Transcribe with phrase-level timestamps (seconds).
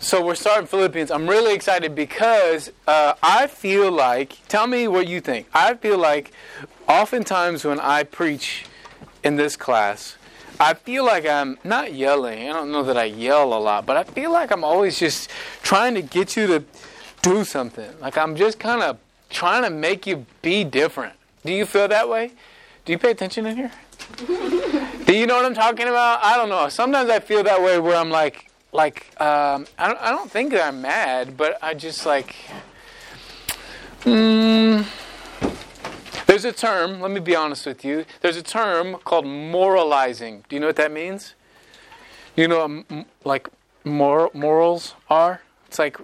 [0.00, 1.10] So we're starting Philippians.
[1.10, 5.48] I'm really excited because uh, I feel like, tell me what you think.
[5.52, 6.32] I feel like
[6.88, 8.66] oftentimes when I preach
[9.22, 10.16] in this class,
[10.60, 12.48] I feel like I'm not yelling.
[12.48, 15.30] I don't know that I yell a lot, but I feel like I'm always just
[15.62, 16.64] trying to get you to
[17.22, 17.90] do something.
[18.00, 18.98] Like I'm just kind of
[19.30, 21.14] trying to make you be different.
[21.44, 22.32] Do you feel that way?
[22.84, 23.72] Do you pay attention in here?
[25.06, 26.22] do you know what I'm talking about?
[26.22, 26.68] I don't know.
[26.68, 30.50] Sometimes I feel that way where I'm like, like um, I don't, I don't think
[30.50, 32.34] that I'm mad, but I just like.
[34.00, 34.84] Mm,
[36.26, 37.00] there's a term.
[37.00, 38.04] Let me be honest with you.
[38.20, 40.44] There's a term called moralizing.
[40.48, 41.34] Do you know what that means?
[42.36, 42.84] You know,
[43.24, 43.48] like
[43.84, 45.40] mor- morals are.
[45.68, 45.98] It's like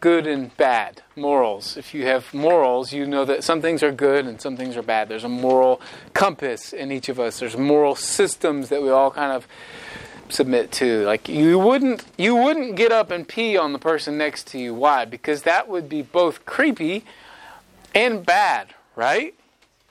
[0.00, 1.76] good and bad morals.
[1.76, 4.82] If you have morals, you know that some things are good and some things are
[4.82, 5.08] bad.
[5.08, 5.80] There's a moral
[6.12, 7.38] compass in each of us.
[7.38, 9.46] There's moral systems that we all kind of
[10.32, 11.04] submit to.
[11.04, 14.74] Like you wouldn't you wouldn't get up and pee on the person next to you.
[14.74, 15.04] Why?
[15.04, 17.04] Because that would be both creepy
[17.94, 19.34] and bad, right?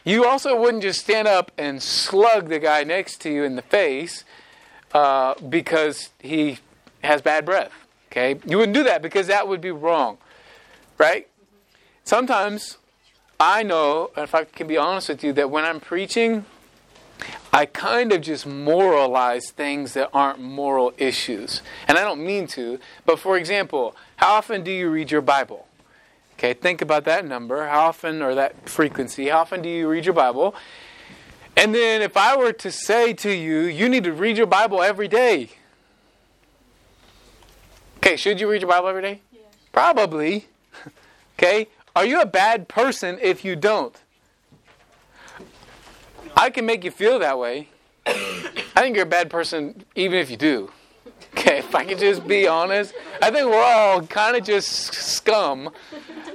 [0.03, 3.63] You also wouldn't just stand up and slug the guy next to you in the
[3.63, 4.23] face
[4.93, 6.59] uh, because he
[7.03, 7.71] has bad breath.
[8.11, 10.17] Okay, you wouldn't do that because that would be wrong,
[10.97, 11.27] right?
[12.03, 12.77] Sometimes
[13.39, 16.45] I know, if I can be honest with you, that when I'm preaching,
[17.53, 21.61] I kind of just moralize things that aren't moral issues.
[21.87, 25.67] And I don't mean to, but for example, how often do you read your Bible?
[26.37, 27.65] Okay, think about that number.
[27.65, 30.53] How often, or that frequency, how often do you read your Bible?
[31.55, 34.83] And then if I were to say to you, you need to read your Bible
[34.83, 35.51] every day.
[37.97, 39.21] Okay, should you read your Bible every day?
[39.31, 39.43] Yes.
[39.71, 40.47] Probably.
[41.37, 44.01] Okay, are you a bad person if you don't?
[46.35, 47.69] I can make you feel that way.
[48.05, 50.71] I think you're a bad person even if you do.
[51.37, 55.69] Okay, if I can just be honest, I think we're all kind of just scum.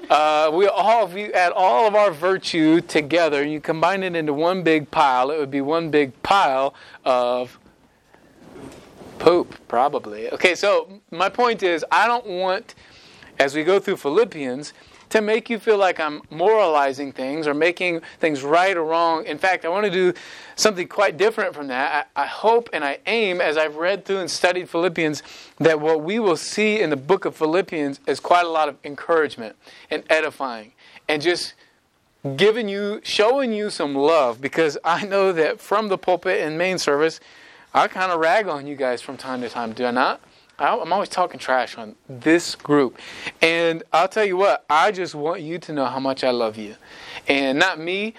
[0.09, 4.35] Uh, we all, if you add all of our virtue together, you combine it into
[4.35, 7.59] one big pile, it would be one big pile of
[9.19, 10.31] poop, probably.
[10.33, 12.75] Okay, so my point is, I don't want,
[13.39, 14.73] as we go through Philippians,
[15.11, 19.27] to make you feel like I'm moralizing things or making things right or wrong.
[19.27, 20.15] In fact, I want to do
[20.57, 22.09] something quite different from that.
[22.17, 25.23] I, I, hope and I aim, as I've read through and studied Philippians,
[25.59, 28.77] that what we will see in the book of Philippians is quite a lot of
[28.85, 29.57] encouragement
[29.91, 30.73] and edifying
[31.09, 31.55] and just
[32.37, 36.79] giving you, showing you some love because I know that from the pulpit and main
[36.79, 37.19] service,
[37.75, 40.21] I kind of rag on you guys from time to time, do I not?
[40.61, 42.99] I'm always talking trash on this group.
[43.41, 46.59] And I'll tell you what, I just want you to know how much I love
[46.59, 46.77] you.
[47.27, 48.15] And not me,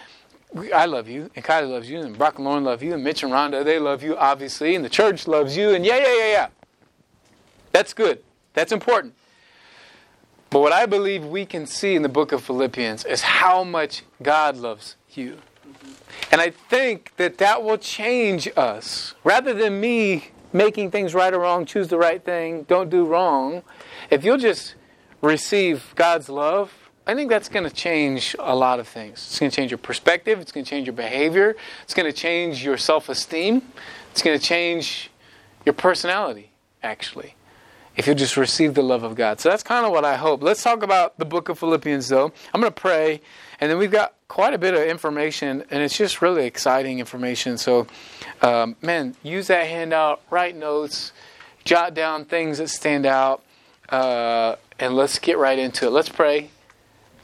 [0.74, 3.24] I love you, and Kylie loves you, and Brock and Lauren love you, and Mitch
[3.24, 6.32] and Rhonda, they love you, obviously, and the church loves you, and yeah, yeah, yeah,
[6.32, 6.48] yeah.
[7.72, 8.24] That's good.
[8.54, 9.14] That's important.
[10.50, 14.04] But what I believe we can see in the book of Philippians is how much
[14.22, 15.38] God loves you.
[15.66, 15.92] Mm-hmm.
[16.34, 19.14] And I think that that will change us.
[19.24, 23.64] Rather than me making things right or wrong, choose the right thing, don't do wrong.
[24.10, 24.76] If you'll just
[25.22, 26.72] receive God's love,
[27.08, 29.14] I think that's going to change a lot of things.
[29.14, 32.18] It's going to change your perspective, it's going to change your behavior, it's going to
[32.18, 33.62] change your self esteem,
[34.12, 35.10] it's going to change
[35.66, 36.52] your personality,
[36.84, 37.36] actually,
[37.96, 39.40] if you just receive the love of God.
[39.40, 40.44] So that's kind of what I hope.
[40.44, 42.32] Let's talk about the book of Philippians, though.
[42.54, 43.22] I'm going to pray,
[43.60, 47.58] and then we've got quite a bit of information, and it's just really exciting information.
[47.58, 47.86] So,
[48.42, 51.12] um, man, use that handout, write notes,
[51.66, 53.44] jot down things that stand out,
[53.90, 55.90] uh, and let's get right into it.
[55.90, 56.50] Let's pray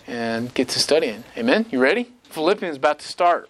[0.06, 1.24] and get to studying.
[1.38, 1.66] Amen.
[1.72, 2.12] You ready?
[2.24, 3.50] Philippians about to start.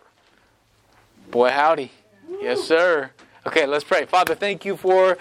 [1.32, 1.92] Boy, howdy.
[2.40, 3.10] Yes, sir.
[3.48, 4.06] Okay, let's pray.
[4.06, 5.18] Father, thank you for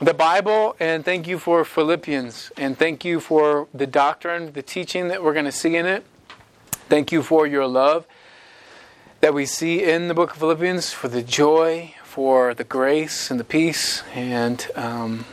[0.00, 5.08] the Bible and thank you for Philippians and thank you for the doctrine, the teaching
[5.08, 6.06] that we're going to see in it.
[6.88, 8.06] Thank you for your love
[9.20, 13.40] that we see in the book of Philippians, for the joy, for the grace and
[13.40, 14.02] the peace.
[14.14, 15.24] And um,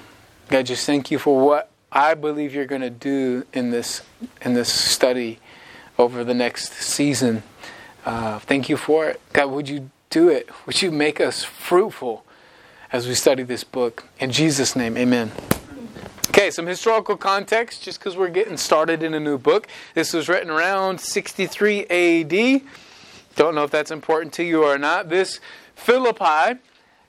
[0.49, 4.01] God, just thank you for what I believe you're going to do in this
[4.41, 5.39] in this study
[5.99, 7.43] over the next season.
[8.05, 9.51] Uh, thank you for it, God.
[9.51, 10.49] Would you do it?
[10.65, 12.25] Would you make us fruitful
[12.93, 14.05] as we study this book?
[14.19, 15.31] In Jesus' name, Amen.
[16.31, 19.67] Okay, some historical context, just because we're getting started in a new book.
[19.95, 22.61] This was written around 63 AD.
[23.35, 25.09] Don't know if that's important to you or not.
[25.09, 25.41] This
[25.75, 26.61] Philippi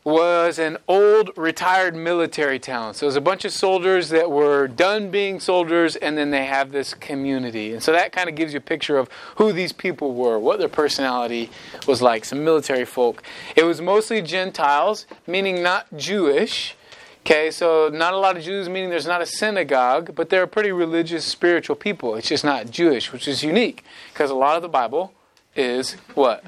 [0.02, 2.94] was an old retired military town.
[2.94, 6.46] So it was a bunch of soldiers that were done being soldiers, and then they
[6.46, 7.75] have this community.
[7.75, 10.58] And so that kind of gives you a picture of who these people were, what
[10.58, 11.48] their personality
[11.86, 13.22] was like, some military folk.
[13.54, 16.75] It was mostly Gentiles, meaning not Jewish
[17.24, 20.48] Okay, so not a lot of Jews, meaning there's not a synagogue, but they're a
[20.48, 22.16] pretty religious, spiritual people.
[22.16, 25.12] It's just not Jewish, which is unique because a lot of the Bible
[25.54, 26.44] is what?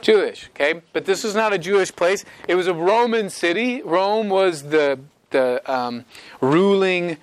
[0.00, 0.48] Jewish.
[0.50, 2.24] Okay, but this is not a Jewish place.
[2.46, 3.82] It was a Roman city.
[3.82, 5.00] Rome was the
[5.30, 6.04] the um,
[6.40, 7.16] ruling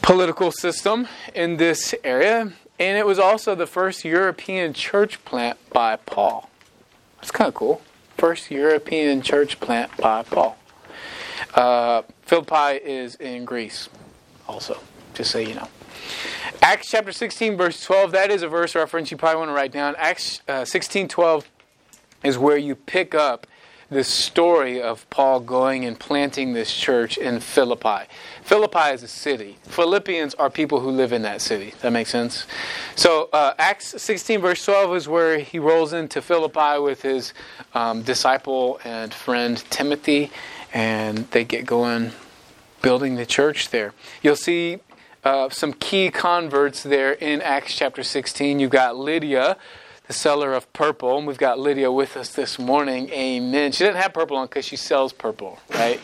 [0.00, 5.96] political system in this area, and it was also the first European church plant by
[5.96, 6.48] Paul.
[7.16, 7.82] That's kind of cool.
[8.16, 10.56] First European church plant by Paul.
[11.54, 13.88] Uh, Philippi is in Greece,
[14.48, 14.78] also,
[15.14, 15.68] just so you know.
[16.62, 19.72] Acts chapter 16, verse 12, that is a verse reference you probably want to write
[19.72, 19.94] down.
[19.96, 21.48] Acts uh, 16, 12
[22.22, 23.46] is where you pick up
[23.90, 28.06] the story of Paul going and planting this church in Philippi.
[28.44, 29.56] Philippi is a city.
[29.62, 31.74] Philippians are people who live in that city.
[31.82, 32.46] That makes sense?
[32.94, 37.34] So, uh, Acts 16, verse 12 is where he rolls into Philippi with his
[37.74, 40.30] um, disciple and friend Timothy,
[40.72, 42.12] and they get going
[42.82, 43.92] building the church there.
[44.22, 44.78] You'll see
[45.24, 48.58] uh, some key converts there in Acts chapter 16.
[48.58, 49.56] You've got Lydia
[50.10, 51.18] the seller of purple.
[51.18, 53.08] And we've got Lydia with us this morning.
[53.10, 53.70] Amen.
[53.70, 56.00] She doesn't have purple on because she sells purple, right?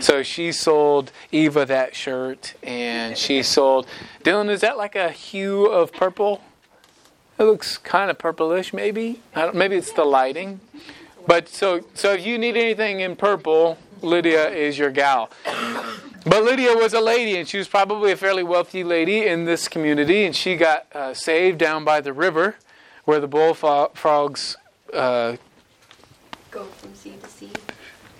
[0.00, 3.86] so she sold Eva that shirt, and she sold.
[4.24, 6.40] Dylan, is that like a hue of purple?
[7.38, 9.20] It looks kind of purplish, maybe.
[9.52, 10.60] maybe it's the lighting.
[11.26, 15.30] But so, so if you need anything in purple, Lydia is your gal.
[16.24, 19.68] But Lydia was a lady, and she was probably a fairly wealthy lady in this
[19.68, 22.56] community, and she got uh, saved down by the river
[23.04, 24.56] where the bullfrogs
[24.92, 25.36] uh,
[26.50, 27.50] go from sea to sea.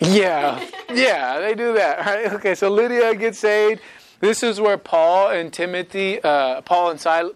[0.01, 1.99] Yeah, yeah, they do that.
[2.07, 2.33] Right?
[2.33, 3.83] Okay, so Lydia gets saved.
[4.21, 7.35] This is where Paul and Timothy, uh, Paul and Silas,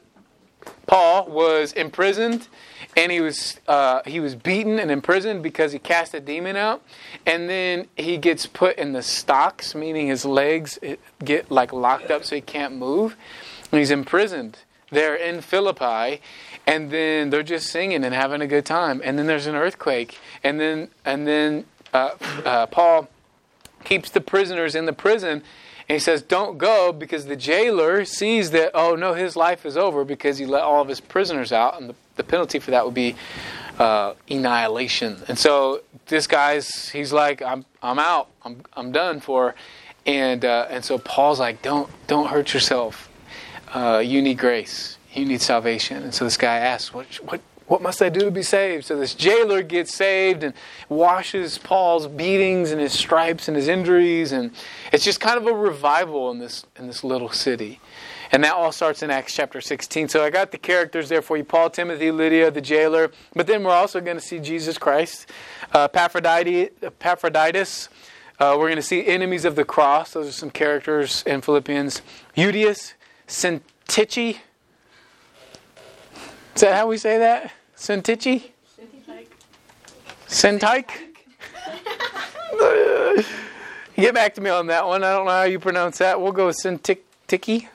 [0.86, 2.48] Paul was imprisoned,
[2.96, 6.82] and he was uh, he was beaten and imprisoned because he cast a demon out,
[7.26, 10.78] and then he gets put in the stocks, meaning his legs
[11.24, 13.16] get like locked up so he can't move,
[13.70, 14.58] and he's imprisoned
[14.90, 16.20] there in Philippi,
[16.66, 20.18] and then they're just singing and having a good time, and then there's an earthquake,
[20.42, 22.10] and then and then uh,
[22.44, 23.08] uh, Paul
[23.84, 25.42] keeps the prisoners in the prison.
[25.88, 29.76] And he says, Don't go because the jailer sees that, oh no, his life is
[29.76, 32.84] over because he let all of his prisoners out, and the, the penalty for that
[32.84, 33.14] would be
[33.78, 35.22] uh, annihilation.
[35.28, 39.54] And so this guy's, he's like, I'm, I'm out, I'm, I'm done for.
[40.06, 43.10] And, uh, and so Paul's like, Don't, don't hurt yourself.
[43.72, 46.02] Uh, you need grace you need salvation.
[46.02, 48.84] And so this guy asks, what, what, what must I do to be saved?
[48.84, 50.52] So this jailer gets saved and
[50.88, 54.32] washes Paul's beatings and his stripes and his injuries.
[54.32, 54.50] And
[54.92, 57.80] it's just kind of a revival in this, in this little city.
[58.32, 60.08] And that all starts in Acts chapter 16.
[60.08, 63.10] So I got the characters there for you Paul, Timothy, Lydia, the jailer.
[63.34, 65.30] But then we're also going to see Jesus Christ,
[65.72, 67.88] uh, Epaphroditus.
[68.40, 70.12] Uh, we're going to see enemies of the cross.
[70.12, 72.02] Those are some characters in Philippians.
[72.36, 72.94] Euodias,
[73.28, 74.38] Syntyche.
[76.54, 77.52] Is that how we say that?
[77.76, 78.50] Sentichi?
[80.28, 80.90] Sentike?
[83.96, 85.02] Get back to me on that one.
[85.04, 86.20] I don't know how you pronounce that.
[86.20, 87.00] We'll go with Sentiki.
[87.26, 87.68] Tiki?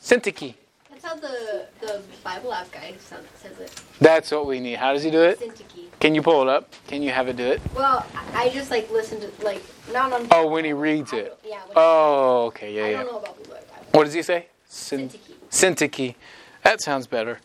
[0.00, 0.54] Sentiki.
[0.90, 3.82] That's how the, the Bible app guy says it.
[4.00, 4.76] That's what we need.
[4.76, 5.40] How does he do it?
[5.40, 5.86] Sentiki.
[6.00, 6.72] Can you pull it up?
[6.86, 7.60] Can you have it do it?
[7.74, 9.62] Well, I just like listen to like
[9.92, 10.28] not on.
[10.30, 11.36] Oh, when he reads it.
[11.44, 11.60] Yeah.
[11.74, 13.02] Oh, okay, yeah, I yeah.
[13.02, 13.64] don't know about the Bible.
[13.92, 14.46] What does he say?
[14.70, 15.18] Sentiki.
[15.50, 16.14] Sentiki.
[16.62, 17.38] That sounds better.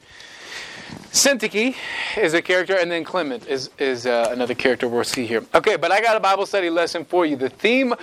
[1.11, 1.75] Syntyche
[2.17, 5.45] is a character, and then Clement is, is uh, another character we'll see here.
[5.53, 7.35] Okay, but I got a Bible study lesson for you.
[7.35, 7.93] The theme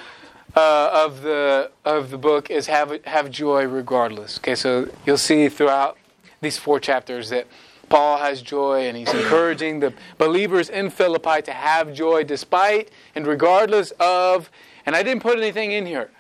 [0.57, 4.39] uh, of the of the book is have have joy regardless.
[4.39, 5.99] Okay, so you'll see throughout
[6.41, 7.47] these four chapters that
[7.89, 13.27] Paul has joy, and he's encouraging the believers in Philippi to have joy despite and
[13.27, 14.51] regardless of.
[14.87, 16.11] And I didn't put anything in here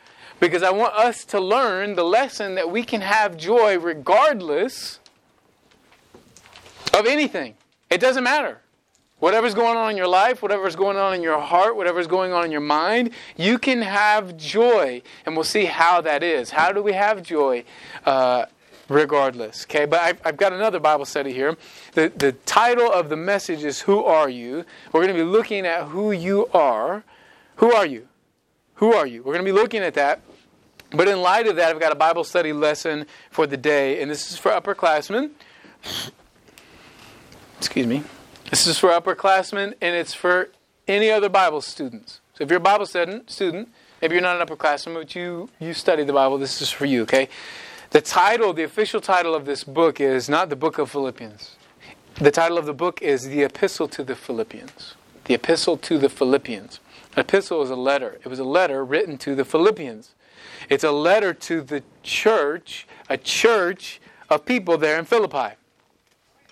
[0.40, 4.98] because I want us to learn the lesson that we can have joy regardless
[6.98, 7.54] of anything.
[7.90, 8.60] It doesn't matter.
[9.18, 12.46] Whatever's going on in your life, whatever's going on in your heart, whatever's going on
[12.46, 15.02] in your mind, you can have joy.
[15.26, 16.50] And we'll see how that is.
[16.50, 17.64] How do we have joy?
[18.06, 18.46] Uh,
[18.88, 19.64] regardless.
[19.64, 21.56] Okay, but I've, I've, got another Bible study here.
[21.92, 24.64] The, the title of the message is Who Are You?
[24.92, 27.04] We're going to be looking at who you are.
[27.56, 28.08] Who are you?
[28.76, 29.22] Who are you?
[29.22, 30.22] We're going to be looking at that.
[30.92, 34.10] But in light of that, I've got a Bible study lesson for the day, and
[34.10, 35.30] this is for upperclassmen.
[37.58, 38.02] Excuse me.
[38.50, 40.50] This is for upperclassmen, and it's for
[40.88, 42.20] any other Bible students.
[42.34, 43.68] So if you're a Bible student, student,
[44.02, 47.02] maybe you're not an upperclassman, but you, you study the Bible, this is for you,
[47.02, 47.28] okay?
[47.90, 51.56] The title, the official title of this book is not the book of Philippians.
[52.16, 54.94] The title of the book is The Epistle to the Philippians.
[55.24, 56.80] The Epistle to the Philippians.
[57.14, 58.18] An epistle is a letter.
[58.24, 60.14] It was a letter written to the Philippians.
[60.68, 65.56] It's a letter to the church, a church of people there in Philippi.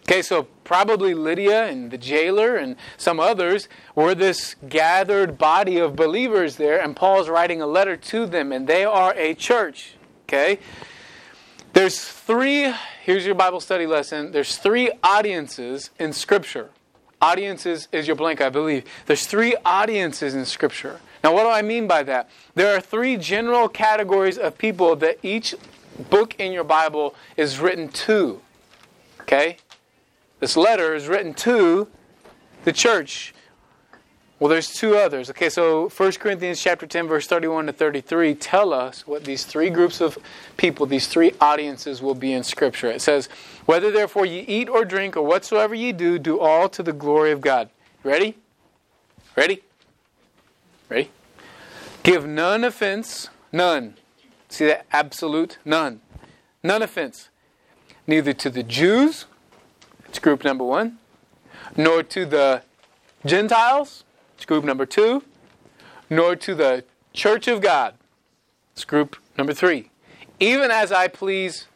[0.03, 5.97] Okay, so probably Lydia and the jailer and some others were this gathered body of
[5.97, 9.97] believers there, and Paul's writing a letter to them, and they are a church.
[10.23, 10.61] Okay?
[11.75, 12.73] There's three,
[13.03, 14.33] here's your Bible study lesson.
[14.33, 16.71] There's three audiences in Scripture.
[17.21, 18.85] Audiences is your blank, I believe.
[19.07, 21.01] There's three audiences in Scripture.
[21.23, 22.31] Now, what do I mean by that?
[22.55, 25.55] There are three general categories of people that each
[26.11, 28.41] book in your Bible is written to.
[29.23, 29.57] Okay?
[30.41, 31.89] This letter is written to
[32.65, 33.35] the church.
[34.39, 35.31] Well, there's two others.
[35.31, 39.69] Okay, so 1 Corinthians chapter 10, verse 31 to 33 tell us what these three
[39.69, 40.17] groups of
[40.57, 42.89] people, these three audiences will be in Scripture.
[42.89, 43.29] It says,
[43.67, 47.33] Whether therefore ye eat or drink or whatsoever ye do, do all to the glory
[47.33, 47.69] of God.
[48.05, 48.37] Ready?
[49.37, 49.63] Ready?
[50.89, 51.11] Ready?
[52.03, 53.95] Give none offense, none.
[54.49, 54.87] See that?
[54.91, 56.01] Absolute none.
[56.63, 57.29] None offense.
[58.07, 59.27] Neither to the Jews,
[60.07, 60.99] it's group number one,
[61.77, 62.63] nor to the
[63.27, 64.05] Gentiles,
[64.35, 65.23] it's group number two,
[66.09, 67.95] nor to the church of God,
[68.73, 69.91] it's group number three.
[70.41, 71.67] Even as I please,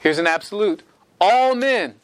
[0.00, 0.82] here's an absolute,
[1.20, 1.99] all men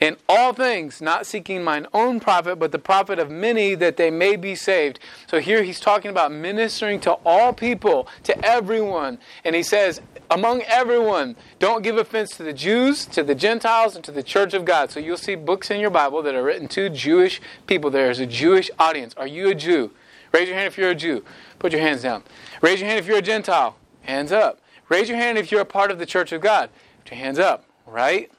[0.00, 4.10] in all things, not seeking mine own profit, but the profit of many that they
[4.10, 4.98] may be saved.
[5.26, 9.18] So here he's talking about ministering to all people, to everyone.
[9.44, 14.04] And he says, among everyone, don't give offense to the Jews, to the Gentiles, and
[14.04, 14.90] to the church of God.
[14.90, 17.90] So you'll see books in your Bible that are written to Jewish people.
[17.90, 19.12] There is a Jewish audience.
[19.18, 19.90] Are you a Jew?
[20.32, 21.24] Raise your hand if you're a Jew.
[21.58, 22.22] Put your hands down.
[22.62, 23.76] Raise your hand if you're a Gentile.
[24.02, 24.60] Hands up.
[24.88, 26.70] Raise your hand if you're a part of the church of God.
[27.04, 28.30] Put your hands up, right?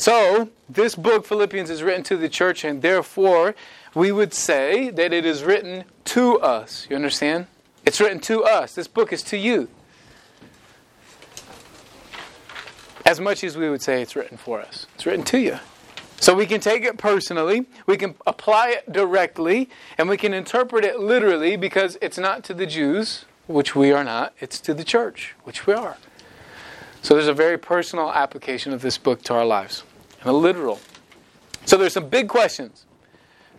[0.00, 3.54] So, this book, Philippians, is written to the church, and therefore,
[3.94, 6.86] we would say that it is written to us.
[6.88, 7.48] You understand?
[7.84, 8.74] It's written to us.
[8.74, 9.68] This book is to you.
[13.04, 15.58] As much as we would say it's written for us, it's written to you.
[16.18, 20.82] So we can take it personally, we can apply it directly, and we can interpret
[20.82, 24.82] it literally because it's not to the Jews, which we are not, it's to the
[24.82, 25.98] church, which we are.
[27.02, 29.84] So there's a very personal application of this book to our lives
[30.20, 30.80] and a literal.
[31.64, 32.84] So there's some big questions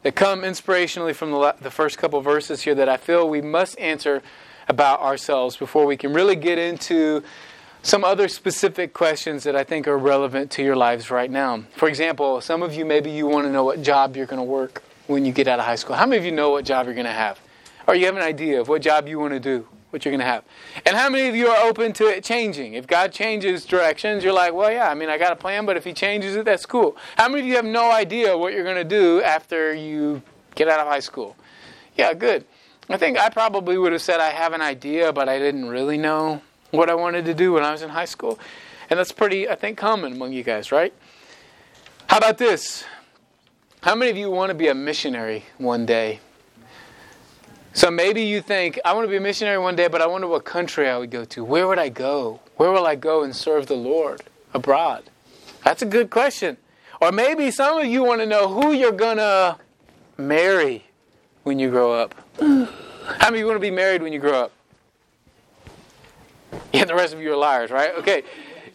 [0.03, 3.79] that come inspirationally from the, the first couple verses here that I feel we must
[3.79, 4.21] answer
[4.67, 7.23] about ourselves before we can really get into
[7.83, 11.63] some other specific questions that I think are relevant to your lives right now.
[11.75, 14.43] For example, some of you maybe you want to know what job you're going to
[14.43, 15.95] work when you get out of high school.
[15.95, 17.39] How many of you know what job you're going to have?
[17.87, 19.67] Or you have an idea of what job you want to do?
[19.91, 20.43] What you're going to have.
[20.85, 22.73] And how many of you are open to it changing?
[22.73, 25.77] If God changes directions, you're like, well, yeah, I mean, I got a plan, but
[25.77, 26.97] if He changes it, that's cool.
[27.17, 30.21] How many of you have no idea what you're going to do after you
[30.55, 31.35] get out of high school?
[31.95, 32.45] Yeah, good.
[32.89, 35.97] I think I probably would have said I have an idea, but I didn't really
[35.97, 38.39] know what I wanted to do when I was in high school.
[38.89, 40.93] And that's pretty, I think, common among you guys, right?
[42.07, 42.83] How about this?
[43.81, 46.19] How many of you want to be a missionary one day?
[47.73, 50.27] So maybe you think, I want to be a missionary one day, but I wonder
[50.27, 51.43] what country I would go to.
[51.43, 52.41] Where would I go?
[52.57, 54.21] Where will I go and serve the Lord
[54.53, 55.09] abroad?
[55.63, 56.57] That's a good question.
[56.99, 59.57] Or maybe some of you want to know who you're going to
[60.17, 60.83] marry
[61.43, 62.13] when you grow up.
[62.39, 64.51] How many of you want to be married when you grow up?
[66.73, 67.95] Yeah, the rest of you are liars, right?
[67.95, 68.23] Okay.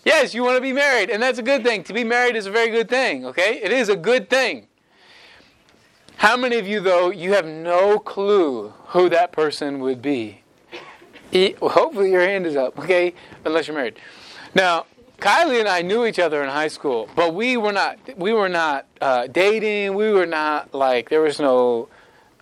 [0.05, 1.85] Yes, you want to be married, and that's a good thing.
[1.85, 3.61] To be married is a very good thing, okay?
[3.63, 4.69] It is a good thing.
[6.17, 10.41] How many of you, though, you have no clue who that person would be?
[11.61, 13.13] hopefully, your hand is up, okay?
[13.45, 13.99] Unless you're married.
[14.55, 14.87] Now,
[15.19, 17.99] Kylie and I knew each other in high school, but we were not.
[18.17, 19.95] We were not uh, dating.
[19.95, 21.89] We were not like there was no.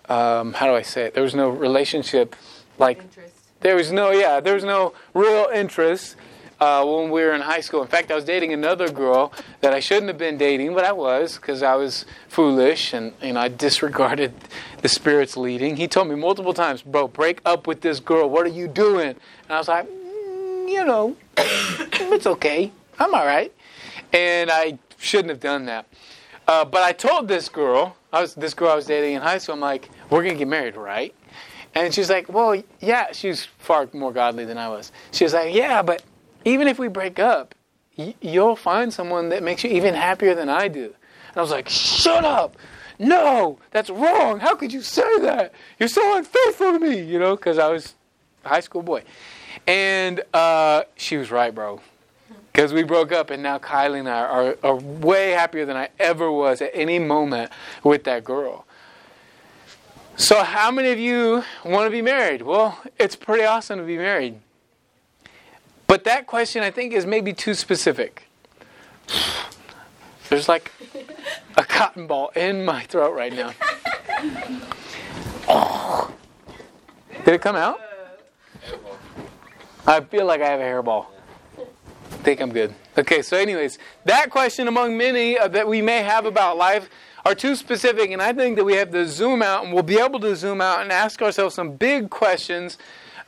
[0.07, 1.13] Um, how do I say it?
[1.13, 2.35] There was no relationship.
[2.77, 3.35] Like interest.
[3.61, 4.11] there was no.
[4.11, 6.15] Yeah, there was no real interest
[6.59, 7.81] uh, when we were in high school.
[7.81, 10.91] In fact, I was dating another girl that I shouldn't have been dating, but I
[10.91, 14.33] was because I was foolish and you know I disregarded
[14.81, 15.75] the Spirit's leading.
[15.75, 18.29] He told me multiple times, "Bro, break up with this girl.
[18.29, 22.71] What are you doing?" And I was like, mm, "You know, it's okay.
[22.99, 23.53] I'm all right."
[24.13, 25.85] And I shouldn't have done that.
[26.47, 29.39] Uh, but I told this girl, I was this girl I was dating in high
[29.39, 29.55] school.
[29.55, 31.13] I'm like, "We're gonna get married, right?"
[31.73, 34.91] And she's like, "Well, yeah." She's far more godly than I was.
[35.11, 36.01] She was like, "Yeah, but."
[36.45, 37.55] Even if we break up,
[38.21, 40.85] you'll find someone that makes you even happier than I do.
[40.85, 42.55] And I was like, shut up.
[42.99, 44.39] No, that's wrong.
[44.39, 45.53] How could you say that?
[45.79, 47.95] You're so unfaithful to me, you know, because I was
[48.45, 49.03] a high school boy.
[49.67, 51.81] And uh, she was right, bro.
[52.51, 55.89] Because we broke up, and now Kylie and I are, are way happier than I
[55.99, 57.51] ever was at any moment
[57.83, 58.65] with that girl.
[60.15, 62.41] So, how many of you want to be married?
[62.41, 64.39] Well, it's pretty awesome to be married.
[65.87, 68.27] But that question, I think, is maybe too specific.
[70.29, 70.71] There's like
[71.55, 73.51] a cotton ball in my throat right now.
[75.47, 76.11] Oh.
[77.23, 77.79] Did it come out?
[79.87, 81.05] I feel like I have a hairball.
[81.57, 82.73] I think I'm good.
[82.97, 86.89] Okay, so, anyways, that question among many uh, that we may have about life
[87.25, 89.99] are too specific, and I think that we have to zoom out and we'll be
[89.99, 92.77] able to zoom out and ask ourselves some big questions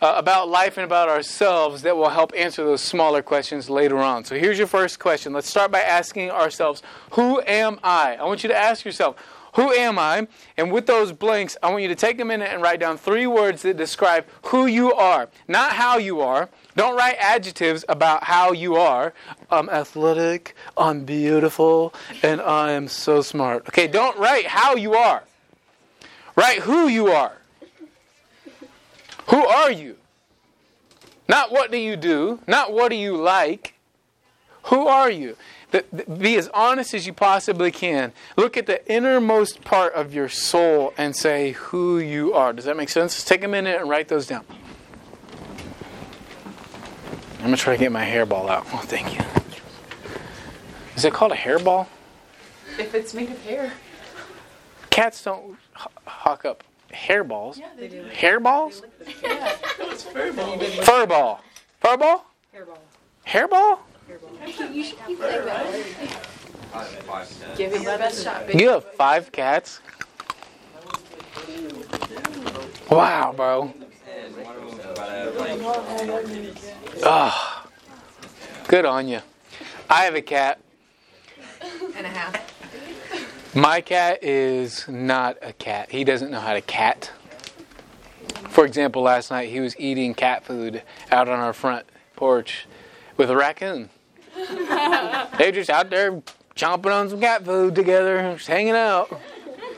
[0.02, 4.24] uh, about life and about ourselves that will help answer those smaller questions later on.
[4.26, 5.34] So here's your first question.
[5.34, 8.18] Let's start by asking ourselves, Who am I?
[8.18, 9.16] I want you to ask yourself,
[9.56, 10.28] Who am I?
[10.56, 13.26] And with those blanks, I want you to take a minute and write down three
[13.26, 16.50] words that describe who you are, not how you are.
[16.76, 19.14] Don't write adjectives about how you are.
[19.50, 23.68] I'm athletic, I'm beautiful, and I am so smart.
[23.70, 25.24] Okay, don't write how you are.
[26.36, 27.34] Write who you are.
[29.28, 29.98] Who are you?
[31.28, 33.74] Not what do you do, not what do you like.
[34.64, 35.36] Who are you?
[36.18, 38.14] Be as honest as you possibly can.
[38.38, 42.54] Look at the innermost part of your soul and say who you are.
[42.54, 43.16] Does that make sense?
[43.16, 44.46] Just take a minute and write those down.
[47.36, 48.66] I'm going to try to get my hairball out.
[48.74, 49.24] Oh, thank you.
[50.96, 51.88] Is it called a hairball?
[52.80, 53.74] If it's made of hair.
[54.90, 57.58] Cats don't hawk up hairballs.
[57.58, 58.06] Yeah, they do.
[58.10, 58.84] Hairballs?
[59.24, 59.54] Yeah.
[60.84, 61.40] Furball.
[61.82, 62.22] Furball?
[62.54, 62.80] Hairball.
[63.28, 63.80] Hairball?
[64.74, 66.34] You should keep playing with.
[67.58, 68.64] Give it your best shot, baby.
[68.64, 69.80] You have five cats?
[72.90, 73.74] Wow, bro.
[77.04, 77.66] Oh,
[78.68, 79.22] good on you.
[79.90, 80.60] I have a cat.
[81.96, 82.57] And a half.
[83.58, 85.90] My cat is not a cat.
[85.90, 87.12] He doesn't know how to cat.
[88.50, 92.68] For example, last night he was eating cat food out on our front porch
[93.18, 93.90] with a raccoon.
[95.40, 96.22] They're just out there
[96.56, 99.20] chomping on some cat food together, just hanging out.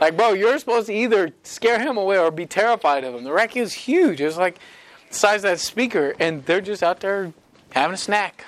[0.02, 3.24] Like, bro, you're supposed to either scare him away or be terrified of him.
[3.24, 4.20] The raccoon's huge.
[4.20, 4.60] It's like
[5.08, 7.32] the size of that speaker, and they're just out there
[7.70, 8.44] having a snack.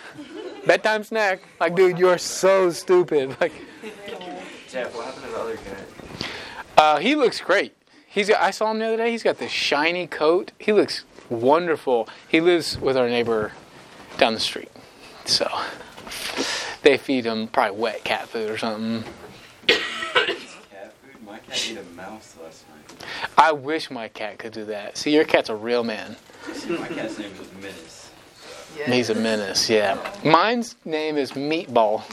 [0.66, 1.40] Bedtime snack.
[1.58, 3.38] Like, dude, you're so stupid.
[3.40, 3.54] Like,
[4.72, 6.28] Jeff, what happened to the other guy?
[6.78, 7.76] uh, he looks great.
[8.08, 9.12] He's got, I saw him the other day.
[9.12, 10.54] He's got this shiny coat.
[10.60, 12.08] He looks wonderful.
[12.30, 13.52] He lives with our neighbor
[14.18, 14.72] down the street.
[15.26, 15.50] So
[16.84, 19.04] they feed him probably wet cat food or something.
[19.68, 19.82] Cat
[20.94, 21.26] food?
[21.26, 23.06] My cat ate a mouse last night.
[23.38, 24.98] I wish my cat could do that.
[24.98, 26.16] See, your cat's a real man.
[26.48, 28.01] My cat's name was Menace.
[28.86, 29.98] He's a menace, yeah.
[30.24, 32.04] Mine's name is Meatball.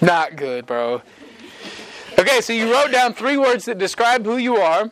[0.02, 1.02] Not good, bro.
[2.18, 4.90] Okay, so you wrote down three words that describe who you are.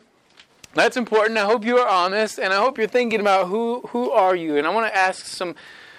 [0.74, 1.38] That's important.
[1.38, 4.56] I hope you are honest, and I hope you're thinking about who who are you.
[4.56, 5.54] And I want to ask some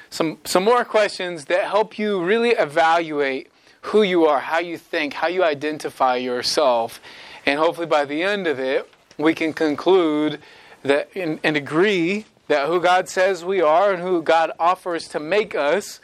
[0.09, 5.13] some some more questions that help you really evaluate who you are, how you think,
[5.13, 6.99] how you identify yourself,
[7.45, 10.39] and hopefully by the end of it, we can conclude
[10.81, 15.19] that and, and agree that who God says we are and who God offers to
[15.19, 15.99] make us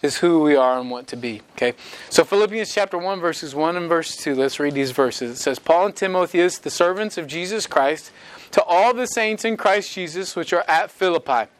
[0.00, 1.42] is who we are and want to be.
[1.52, 1.74] Okay?
[2.08, 5.32] So Philippians chapter 1, verses 1 and verse 2, let's read these verses.
[5.32, 8.10] It says, Paul and Timotheus, the servants of Jesus Christ,
[8.52, 11.50] to all the saints in Christ Jesus which are at Philippi,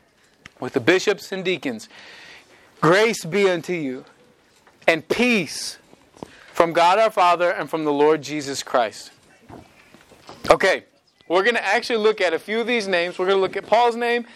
[0.60, 1.90] with the bishops and deacons,
[2.80, 4.06] grace be unto you,
[4.88, 5.76] and peace
[6.54, 9.10] from God our Father and from the Lord Jesus Christ.
[10.50, 10.84] Okay,
[11.32, 13.18] we're going to actually look at a few of these names.
[13.18, 14.26] We're going to look at Paul's name,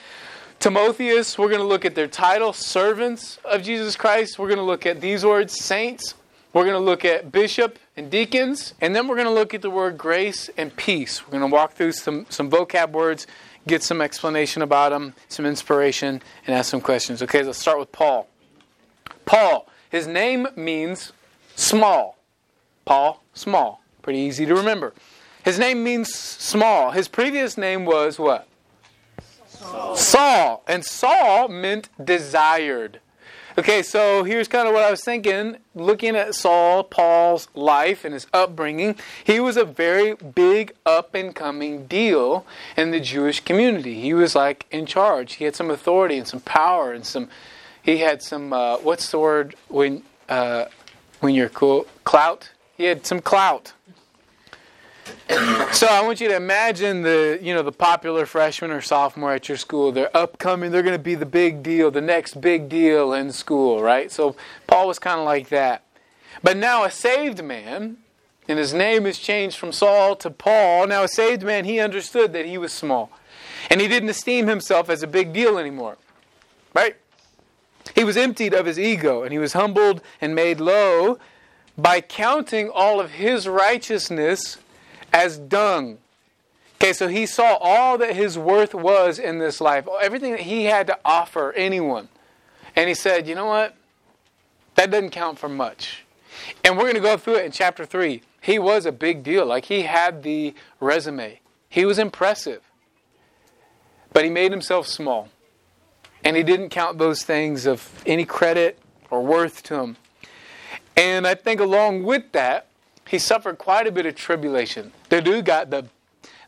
[0.61, 1.37] Timotheus.
[1.37, 4.38] We're going to look at their title, servants of Jesus Christ.
[4.38, 6.14] We're going to look at these words, saints.
[6.54, 8.72] We're going to look at bishop and deacons.
[8.80, 11.22] And then we're going to look at the word grace and peace.
[11.26, 13.26] We're going to walk through some, some vocab words,
[13.68, 17.22] get some explanation about them, some inspiration, and ask some questions.
[17.22, 18.26] Okay, let's start with Paul.
[19.26, 21.12] Paul, his name means
[21.56, 22.16] small.
[22.87, 23.82] Paul, small.
[24.00, 24.94] Pretty easy to remember.
[25.46, 26.90] His name means small.
[26.90, 28.48] His previous name was what?
[29.46, 29.96] Saul.
[29.96, 30.64] Saul.
[30.66, 32.98] And Saul meant desired.
[33.56, 35.59] Okay, so here's kind of what I was thinking.
[35.76, 41.32] Looking at Saul, Paul's life and his upbringing, he was a very big up and
[41.32, 42.44] coming deal
[42.76, 44.00] in the Jewish community.
[44.00, 45.35] He was like in charge.
[45.35, 47.28] He had some authority and some power and some.
[47.85, 48.52] He had some.
[48.52, 50.64] Uh, what's the word when uh,
[51.20, 51.87] when you're cool?
[52.02, 52.50] Clout.
[52.76, 53.74] He had some clout.
[55.28, 59.48] So I want you to imagine the you know the popular freshman or sophomore at
[59.48, 59.92] your school.
[59.92, 60.70] They're upcoming.
[60.70, 64.10] They're going to be the big deal, the next big deal in school, right?
[64.10, 64.36] So
[64.66, 65.82] Paul was kind of like that.
[66.42, 67.98] But now a saved man,
[68.48, 70.86] and his name is changed from Saul to Paul.
[70.86, 73.10] Now, a saved man, he understood that he was small.
[73.70, 75.96] And he didn't esteem himself as a big deal anymore.
[76.72, 76.96] Right?
[77.94, 81.18] He was emptied of his ego, and he was humbled and made low
[81.76, 84.58] by counting all of his righteousness
[85.16, 85.96] as dung.
[86.74, 90.64] Okay, so he saw all that his worth was in this life, everything that he
[90.64, 92.09] had to offer anyone.
[92.76, 93.74] And he said, you know what?
[94.74, 96.05] That doesn't count for much.
[96.62, 98.20] And we're going to go through it in chapter 3.
[98.42, 99.46] He was a big deal.
[99.46, 102.61] Like he had the resume, he was impressive.
[104.12, 105.31] But he made himself small.
[106.24, 108.79] And he didn't count those things of any credit
[109.11, 109.96] or worth to him.
[110.94, 112.66] And I think along with that,
[113.09, 114.92] he suffered quite a bit of tribulation.
[115.08, 115.86] The dude got the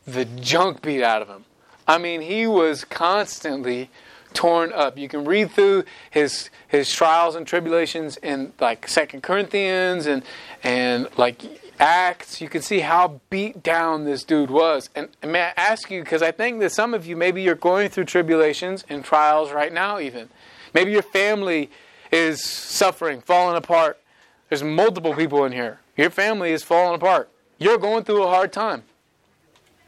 [0.06, 1.44] the junk beat out of him.
[1.86, 3.90] I mean, he was constantly
[4.34, 4.98] torn up.
[4.98, 10.22] You can read through his his trials and tribulations in like Second Corinthians and
[10.62, 11.42] and like
[11.80, 12.40] Acts.
[12.40, 14.90] You can see how beat down this dude was.
[14.94, 17.54] And, and may I ask you because I think that some of you maybe you're
[17.54, 19.98] going through tribulations and trials right now.
[19.98, 20.28] Even
[20.74, 21.70] maybe your family
[22.10, 24.00] is suffering, falling apart.
[24.48, 25.80] There's multiple people in here.
[25.96, 27.30] Your family is falling apart.
[27.58, 28.84] You're going through a hard time.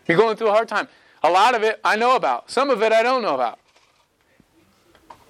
[0.06, 0.88] You're going through a hard time.
[1.22, 2.50] A lot of it I know about.
[2.50, 3.58] Some of it I don't know about.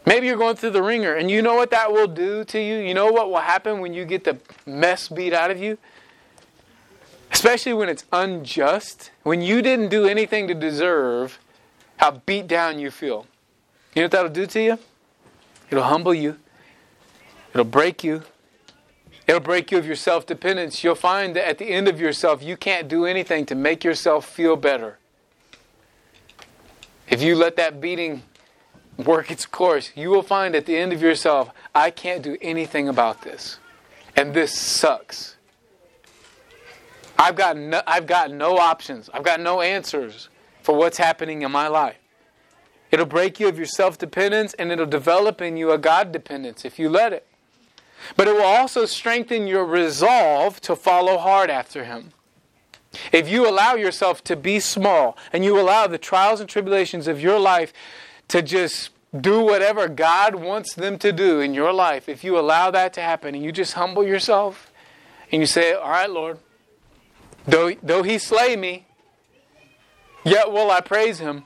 [0.07, 2.77] Maybe you're going through the wringer, and you know what that will do to you?
[2.79, 5.77] You know what will happen when you get the mess beat out of you?
[7.31, 11.39] Especially when it's unjust, when you didn't do anything to deserve
[11.99, 13.27] how beat down you feel.
[13.95, 14.79] You know what that'll do to you?
[15.71, 16.39] It'll humble you,
[17.53, 18.23] it'll break you,
[19.31, 20.83] It'll break you of your self dependence.
[20.83, 24.29] You'll find that at the end of yourself, you can't do anything to make yourself
[24.29, 24.99] feel better.
[27.09, 28.25] If you let that beating
[28.97, 32.89] work its course, you will find at the end of yourself, I can't do anything
[32.89, 33.59] about this.
[34.17, 35.37] And this sucks.
[37.17, 39.09] I've got no, I've got no options.
[39.15, 40.29] I've got no answers
[40.61, 41.99] for what's happening in my life.
[42.91, 46.65] It'll break you of your self dependence and it'll develop in you a God dependence
[46.65, 47.29] if you let it.
[48.17, 52.13] But it will also strengthen your resolve to follow hard after Him.
[53.13, 57.21] If you allow yourself to be small and you allow the trials and tribulations of
[57.21, 57.73] your life
[58.29, 62.71] to just do whatever God wants them to do in your life, if you allow
[62.71, 64.73] that to happen and you just humble yourself
[65.31, 66.39] and you say, All right, Lord,
[67.47, 68.87] though, though He slay me,
[70.25, 71.45] yet will I praise Him.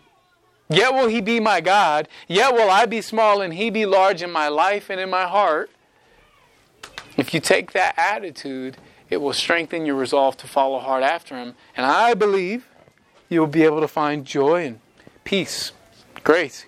[0.71, 2.09] Yet will He be my God.
[2.27, 5.27] Yet will I be small and He be large in my life and in my
[5.27, 5.71] heart.
[7.17, 8.77] If you take that attitude,
[9.11, 11.55] it will strengthen your resolve to follow hard after Him.
[11.77, 12.67] And I believe
[13.29, 14.81] you'll be able to find joy and
[15.25, 15.73] peace,
[16.23, 16.67] grace.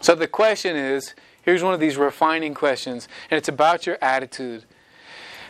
[0.00, 4.64] So the question is here's one of these refining questions, and it's about your attitude.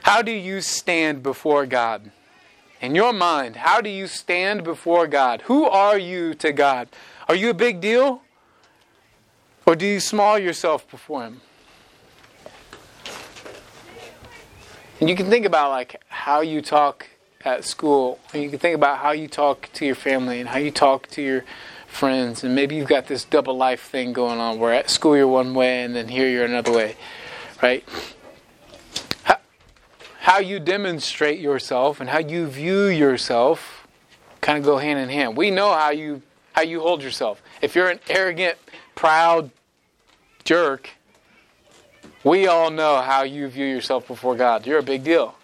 [0.02, 2.12] How do you stand before God?
[2.80, 5.42] In your mind, how do you stand before God?
[5.42, 6.88] Who are you to God?
[7.28, 8.22] Are you a big deal?
[9.66, 11.40] Or do you small yourself before Him?
[15.00, 17.06] And you can think about like how you talk
[17.44, 20.58] at school, and you can think about how you talk to your family and how
[20.58, 21.44] you talk to your
[21.86, 25.26] friends, and maybe you've got this double life thing going on where at school you're
[25.26, 26.96] one way and then here you're another way,
[27.62, 27.84] right?
[29.22, 29.36] How,
[30.20, 33.86] how you demonstrate yourself and how you view yourself
[34.40, 35.36] kind of go hand in hand.
[35.36, 37.42] We know how you how you hold yourself.
[37.60, 38.56] If you're an arrogant,
[38.94, 39.50] proud
[40.44, 40.90] jerk,
[42.26, 44.66] we all know how you view yourself before God.
[44.66, 45.36] You're a big deal.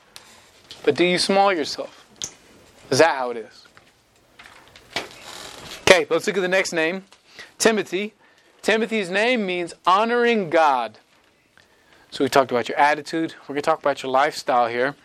[0.83, 2.05] But do you small yourself?
[2.91, 3.67] Is that how it is?
[5.83, 7.05] Okay, let's look at the next name
[7.57, 8.15] Timothy.
[8.63, 10.99] Timothy's name means honoring God.
[12.11, 13.37] So we talked about your attitude.
[13.43, 14.97] We're going to talk about your lifestyle here.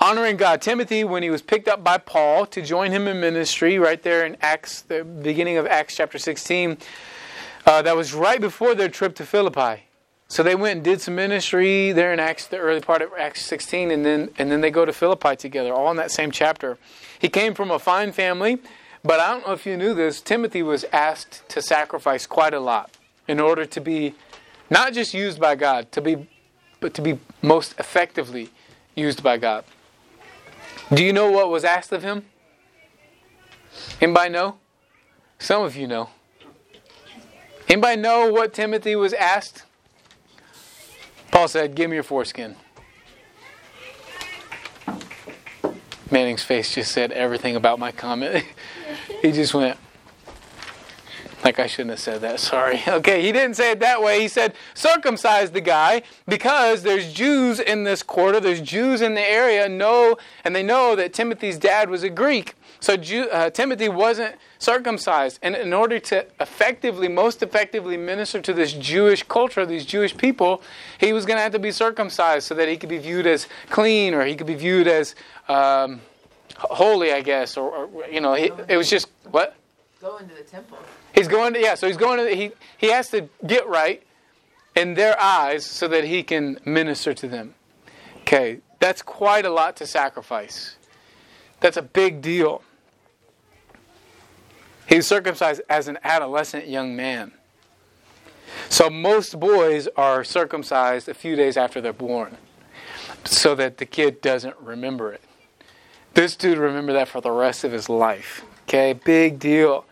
[0.00, 0.62] Honoring God.
[0.62, 4.24] Timothy, when he was picked up by Paul to join him in ministry, right there
[4.24, 6.78] in Acts, the beginning of Acts chapter 16,
[7.66, 9.85] uh, that was right before their trip to Philippi.
[10.28, 13.44] So they went and did some ministry there in Acts, the early part of Acts
[13.46, 16.78] 16, and then and then they go to Philippi together, all in that same chapter.
[17.18, 18.58] He came from a fine family,
[19.04, 20.20] but I don't know if you knew this.
[20.20, 22.90] Timothy was asked to sacrifice quite a lot
[23.28, 24.14] in order to be
[24.68, 26.26] not just used by God, to be
[26.80, 28.50] but to be most effectively
[28.96, 29.64] used by God.
[30.92, 32.24] Do you know what was asked of him?
[34.00, 34.58] Anybody know?
[35.38, 36.10] Some of you know.
[37.68, 39.65] Anybody know what Timothy was asked?
[41.30, 42.56] Paul said, Give me your foreskin.
[46.10, 48.44] Manning's face just said everything about my comment.
[49.22, 49.76] he just went,
[51.44, 52.40] Like I shouldn't have said that.
[52.40, 52.82] Sorry.
[52.88, 54.20] Okay, he didn't say it that way.
[54.20, 58.40] He said circumcise the guy because there's Jews in this quarter.
[58.40, 59.68] There's Jews in the area.
[59.68, 62.54] Know and they know that Timothy's dad was a Greek.
[62.80, 68.52] So Jew, uh, Timothy wasn't circumcised, and in order to effectively, most effectively minister to
[68.52, 70.62] this Jewish culture, these Jewish people,
[70.98, 73.48] he was going to have to be circumcised so that he could be viewed as
[73.70, 75.14] clean, or he could be viewed as
[75.48, 76.00] um,
[76.56, 79.54] holy, I guess, or, or you know, he, it was just what
[80.00, 80.78] Go into the temple.
[81.14, 81.60] he's going to.
[81.60, 82.34] Yeah, so he's going to.
[82.34, 84.02] He he has to get right
[84.74, 87.54] in their eyes so that he can minister to them.
[88.20, 90.75] Okay, that's quite a lot to sacrifice.
[91.60, 92.62] That's a big deal.
[94.88, 97.32] He was circumcised as an adolescent young man.
[98.68, 102.36] So most boys are circumcised a few days after they're born
[103.24, 105.22] so that the kid doesn't remember it.
[106.14, 108.44] This dude remember that for the rest of his life.
[108.62, 109.84] Okay, big deal.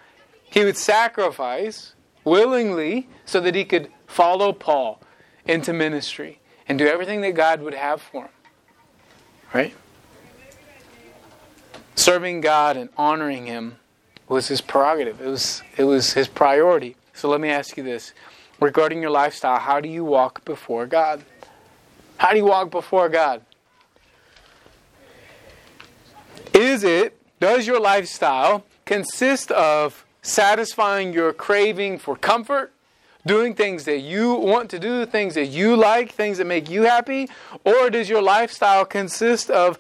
[0.45, 5.01] He would sacrifice willingly so that he could follow Paul
[5.47, 8.31] into ministry and do everything that God would have for him.
[9.53, 9.75] Right?
[11.95, 13.77] Serving God and honoring him
[14.29, 15.21] was his prerogative.
[15.21, 16.97] It was it was his priority.
[17.13, 18.13] So let me ask you this.
[18.61, 21.25] Regarding your lifestyle, how do you walk before God?
[22.17, 23.43] How do you walk before God?
[26.53, 32.73] Is it, does your lifestyle consist of satisfying your craving for comfort,
[33.27, 36.83] doing things that you want to do, things that you like, things that make you
[36.83, 37.29] happy?
[37.65, 39.79] Or does your lifestyle consist of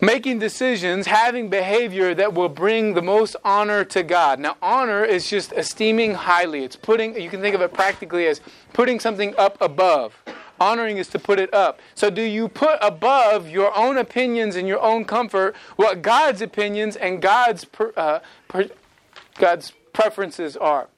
[0.00, 4.38] making decisions, having behavior that will bring the most honor to God.
[4.38, 6.64] Now, honor is just esteeming highly.
[6.64, 8.40] It's putting, you can think of it practically as
[8.72, 10.14] putting something up above.
[10.60, 11.80] Honoring is to put it up.
[11.94, 16.96] So, do you put above your own opinions and your own comfort what God's opinions
[16.96, 17.64] and God's
[17.96, 18.18] uh,
[19.36, 20.88] God's preferences are?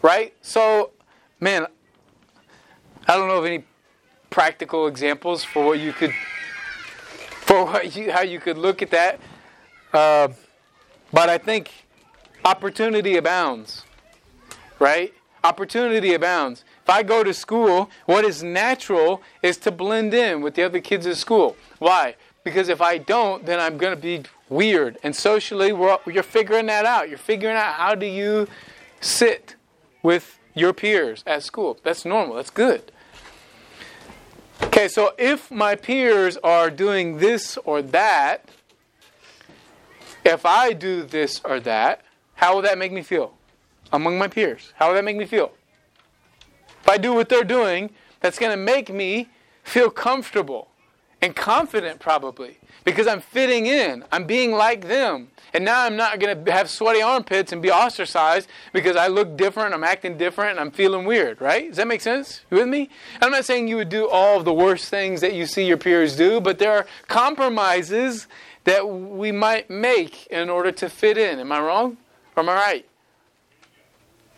[0.00, 0.32] Right?
[0.42, 0.90] So,
[1.40, 1.66] man,
[3.08, 3.64] I don't know of any
[4.30, 6.12] practical examples for what you could
[7.54, 9.20] for what you, how you could look at that.
[9.92, 10.28] Uh,
[11.12, 11.70] but I think
[12.44, 13.84] opportunity abounds,
[14.78, 15.14] right?
[15.44, 16.64] Opportunity abounds.
[16.82, 20.80] If I go to school, what is natural is to blend in with the other
[20.80, 21.56] kids at school.
[21.78, 22.16] Why?
[22.42, 24.98] Because if I don't, then I'm going to be weird.
[25.02, 27.08] And socially, you're figuring that out.
[27.08, 28.48] You're figuring out how do you
[29.00, 29.54] sit
[30.02, 31.78] with your peers at school.
[31.82, 32.36] That's normal.
[32.36, 32.92] That's good.
[34.74, 38.48] Okay, so if my peers are doing this or that,
[40.24, 42.02] if I do this or that,
[42.34, 43.34] how will that make me feel
[43.92, 44.72] among my peers?
[44.74, 45.52] How will that make me feel?
[46.82, 49.28] If I do what they're doing, that's going to make me
[49.62, 50.66] feel comfortable
[51.24, 54.04] and confident, probably, because I'm fitting in.
[54.12, 55.28] I'm being like them.
[55.54, 59.34] And now I'm not going to have sweaty armpits and be ostracized because I look
[59.34, 61.68] different, I'm acting different, and I'm feeling weird, right?
[61.68, 62.42] Does that make sense?
[62.50, 62.90] You with me?
[63.22, 65.78] I'm not saying you would do all of the worst things that you see your
[65.78, 68.26] peers do, but there are compromises
[68.64, 71.38] that we might make in order to fit in.
[71.38, 71.96] Am I wrong?
[72.36, 72.86] Or am I right?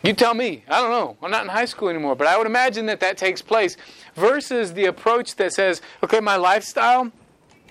[0.03, 0.63] You tell me.
[0.69, 1.17] I don't know.
[1.21, 3.75] I'm not in high school anymore, but I would imagine that that takes place
[4.17, 7.11] versus the approach that says, okay, my lifestyle,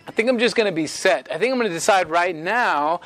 [0.09, 1.29] I think I'm just going to be set.
[1.31, 3.01] I think I'm going to decide right now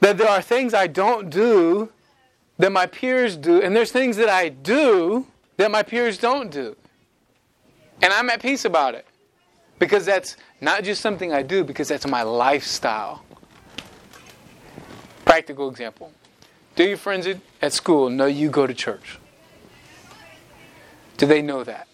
[0.00, 1.90] that there are things I don't do
[2.58, 6.76] that my peers do, and there's things that I do that my peers don't do.
[8.02, 9.06] And I'm at peace about it.
[9.78, 13.24] Because that's not just something I do, because that's my lifestyle.
[15.24, 16.12] Practical example.
[16.74, 17.28] Do your friends
[17.62, 19.18] at school know you go to church?
[21.16, 21.87] Do they know that?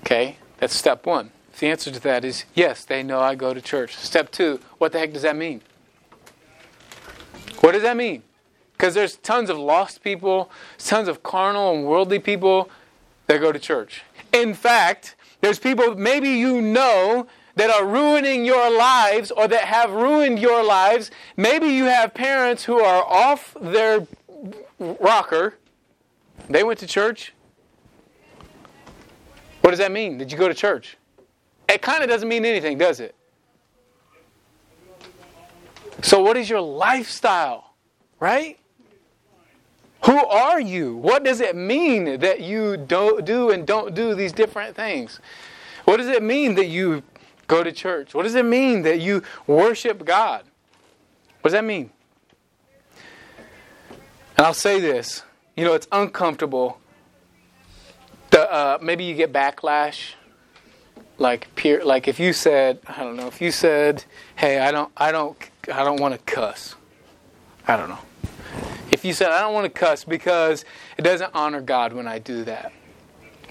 [0.00, 1.30] Okay, that's step one.
[1.52, 3.96] If the answer to that is yes, they know I go to church.
[3.96, 5.62] Step two, what the heck does that mean?
[7.60, 8.22] What does that mean?
[8.72, 12.70] Because there's tons of lost people, tons of carnal and worldly people
[13.26, 14.02] that go to church.
[14.32, 19.90] In fact, there's people maybe you know that are ruining your lives or that have
[19.90, 21.10] ruined your lives.
[21.36, 24.06] Maybe you have parents who are off their
[24.78, 25.56] rocker.
[26.48, 27.34] They went to church.
[29.60, 30.18] What does that mean?
[30.18, 30.96] Did you go to church?
[31.68, 33.14] It kind of doesn't mean anything, does it?
[36.02, 37.74] So, what is your lifestyle?
[38.18, 38.58] Right?
[40.04, 40.96] Who are you?
[40.96, 45.20] What does it mean that you don't do and don't do these different things?
[45.84, 47.02] What does it mean that you
[47.46, 48.14] go to church?
[48.14, 50.44] What does it mean that you worship God?
[51.42, 51.90] What does that mean?
[54.36, 55.22] And I'll say this
[55.56, 56.79] you know, it's uncomfortable.
[58.50, 60.14] Uh, maybe you get backlash.
[61.18, 64.04] Like peer, like if you said, I don't know, if you said,
[64.36, 65.36] "Hey, I don't, I don't,
[65.70, 66.76] I don't want to cuss,"
[67.68, 67.98] I don't know.
[68.90, 70.64] if you said, I don't want to cuss because
[70.96, 72.72] it doesn't honor God when I do that,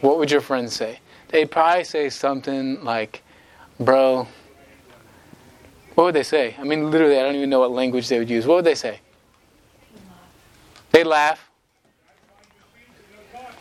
[0.01, 0.99] what would your friends say?
[1.27, 3.21] They'd probably say something like,
[3.79, 4.27] Bro,
[5.93, 6.55] what would they say?
[6.57, 8.47] I mean, literally, I don't even know what language they would use.
[8.47, 8.99] What would they say?
[10.91, 11.48] They'd laugh.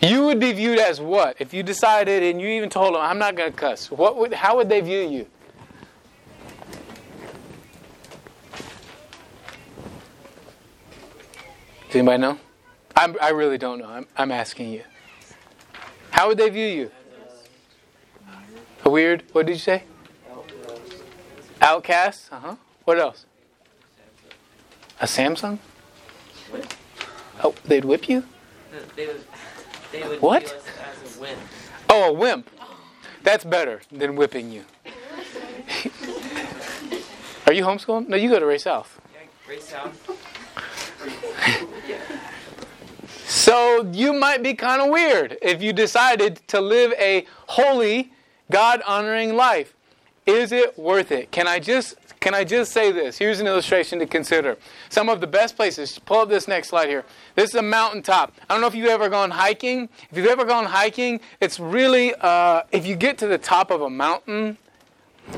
[0.01, 1.37] You would be viewed as what?
[1.41, 4.33] If you decided and you even told them, I'm not going to cuss, what would,
[4.33, 5.27] how would they view you?
[11.87, 12.39] Does anybody know?
[12.95, 13.89] I'm, I really don't know.
[13.89, 14.83] I'm, I'm asking you.
[16.11, 16.91] How would they view you?
[18.85, 19.83] A weird, what did you say?
[21.61, 22.29] Outcast?
[22.31, 22.57] Uh huh.
[22.85, 23.27] What else?
[25.01, 25.59] A Samsung?
[27.43, 28.25] Oh, they'd whip you?
[30.21, 30.45] What?
[30.45, 31.39] as a wimp.
[31.89, 32.51] Oh, a wimp.
[33.23, 34.65] That's better than whipping you.
[37.47, 38.09] Are you homeschooling?
[38.09, 39.01] No, you go to Ray South.
[39.15, 39.95] Yeah, Ray South.
[43.27, 48.13] So you might be kind of weird if you decided to live a holy,
[48.51, 49.75] God honoring life.
[50.29, 51.31] Is it worth it?
[51.31, 53.17] Can I just can I just say this?
[53.17, 54.59] Here's an illustration to consider.
[54.91, 55.99] Some of the best places.
[56.01, 57.07] Pull up this next slide here.
[57.35, 58.35] This is a mountaintop.
[58.43, 59.89] I don't know if you've ever gone hiking.
[60.11, 63.81] If you've ever gone hiking, it's really uh, if you get to the top of
[63.81, 64.59] a mountain,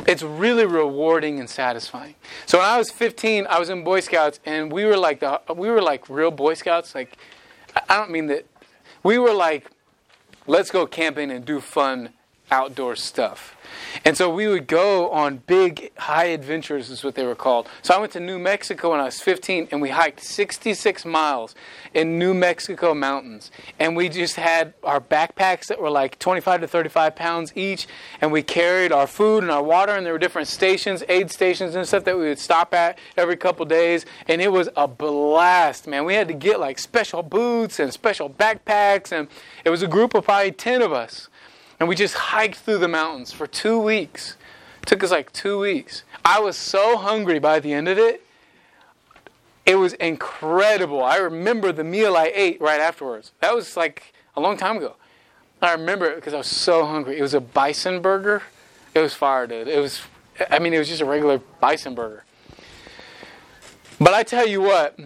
[0.09, 2.17] it's really rewarding and satisfying.
[2.47, 5.41] So when I was 15, I was in Boy Scouts, and we were like the
[5.55, 6.97] we were like real Boy Scouts.
[6.97, 7.17] Like
[7.89, 8.45] I don't mean that
[9.05, 9.71] we were like,
[10.49, 12.09] let's go camping and do fun
[12.51, 13.57] outdoor stuff.
[14.05, 17.69] And so we would go on big, high adventures, is what they were called.
[17.83, 21.55] So I went to New Mexico when I was 15, and we hiked 66 miles
[21.95, 23.51] in New Mexico mountains.
[23.79, 27.87] And we just had our backpacks that were like 25 to 35 pounds each,
[28.21, 31.75] and we carried our food and our water, and there were different stations, aid stations
[31.75, 34.05] and stuff that we would stop at every couple days.
[34.29, 36.05] And it was a blast, man.
[36.05, 39.29] We had to get like special boots and special backpacks, and
[39.65, 41.30] it was a group of probably 10 of us.
[41.81, 44.37] And we just hiked through the mountains for two weeks.
[44.83, 46.05] It took us like two weeks.
[46.25, 48.23] I was so hungry by the end of it.
[49.65, 51.03] It was incredible.
[51.03, 53.33] I remember the meal I ate right afterwards.
[53.41, 54.95] That was like a long time ago.
[55.63, 57.19] I remember it because I was so hungry.
[57.19, 58.43] It was a bison burger.
[58.95, 59.69] It was fire, dude.
[59.69, 60.03] It was,
[60.51, 62.25] I mean, it was just a regular bison burger.
[63.99, 64.99] But I tell you what,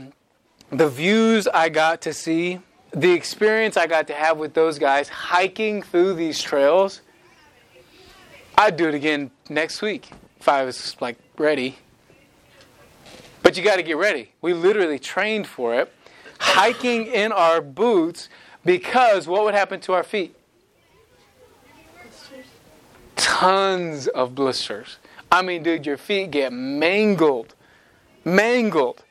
[0.70, 2.60] the views I got to see
[2.94, 7.00] the experience I got to have with those guys hiking through these trails,
[8.56, 11.78] I'd do it again next week if I was like ready.
[13.42, 14.32] But you got to get ready.
[14.40, 15.92] We literally trained for it,
[16.38, 18.28] hiking in our boots
[18.64, 20.36] because what would happen to our feet?
[23.16, 24.98] Tons of blisters.
[25.30, 27.54] I mean, dude, your feet get mangled.
[28.24, 29.02] Mangled.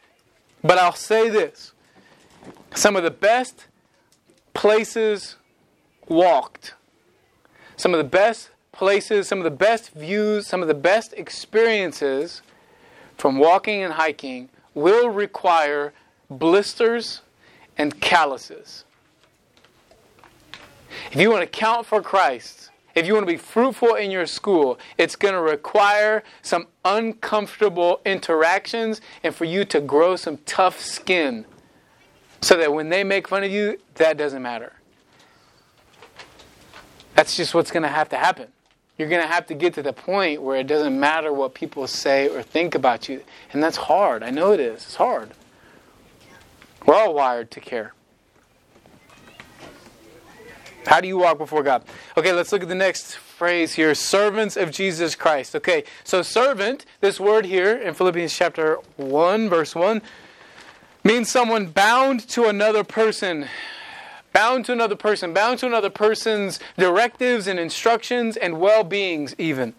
[0.64, 1.74] But I'll say this
[2.74, 3.68] some of the best
[4.54, 5.36] places
[6.08, 6.74] walked,
[7.76, 12.42] some of the best places, some of the best views, some of the best experiences
[13.18, 15.94] from walking and hiking will require
[16.30, 17.22] blisters
[17.78, 18.84] and calluses.
[21.12, 24.26] If you want to count for Christ, if you want to be fruitful in your
[24.26, 30.80] school, it's going to require some uncomfortable interactions and for you to grow some tough
[30.80, 31.46] skin
[32.44, 34.74] so that when they make fun of you, that doesn't matter.
[37.16, 38.50] That's just what's going to have to happen.
[38.98, 41.88] You're going to have to get to the point where it doesn't matter what people
[41.88, 43.24] say or think about you.
[43.54, 44.24] And that's hard.
[44.24, 44.84] I know it is.
[44.84, 45.32] It's hard.
[46.86, 47.94] We're all wired to care.
[50.86, 51.86] How do you walk before God?
[52.18, 55.56] Okay, let's look at the next phrase here servants of Jesus Christ.
[55.56, 60.02] Okay, so servant, this word here in Philippians chapter 1, verse 1,
[61.04, 63.48] means someone bound to another person.
[64.32, 69.76] Bound to another person, bound to another person's directives and instructions and well beings, even.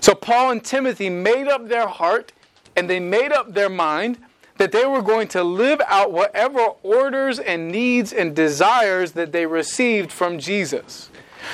[0.00, 2.32] So, Paul and Timothy made up their heart
[2.76, 4.18] and they made up their mind
[4.58, 9.46] that they were going to live out whatever orders and needs and desires that they
[9.46, 11.10] received from Jesus.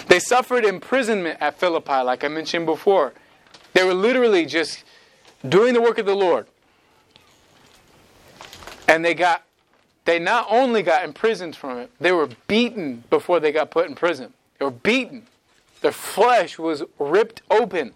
[0.08, 3.12] They suffered imprisonment at Philippi, like I mentioned before.
[3.74, 4.84] They were literally just
[5.48, 6.46] doing the work of the Lord.
[8.88, 9.44] And they got
[10.04, 13.94] they not only got imprisoned from it, they were beaten before they got put in
[13.94, 14.34] prison.
[14.58, 15.26] They were beaten.
[15.80, 17.94] Their flesh was ripped open.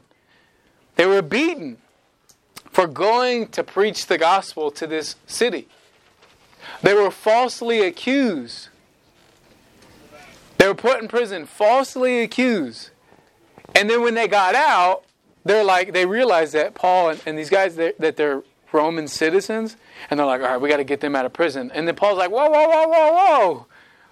[0.97, 1.79] They were beaten
[2.71, 5.69] for going to preach the gospel to this city.
[6.83, 8.69] They were falsely accused.
[10.59, 12.91] They were put in prison, falsely accused.
[13.75, 15.05] And then when they got out,
[15.45, 19.77] they're like, they realized that Paul and, and these guys, that they're Roman citizens,
[20.11, 21.71] and they're like, all right, we got to get them out of prison.
[21.75, 23.67] And then Paul's like, whoa, whoa, whoa, whoa, whoa.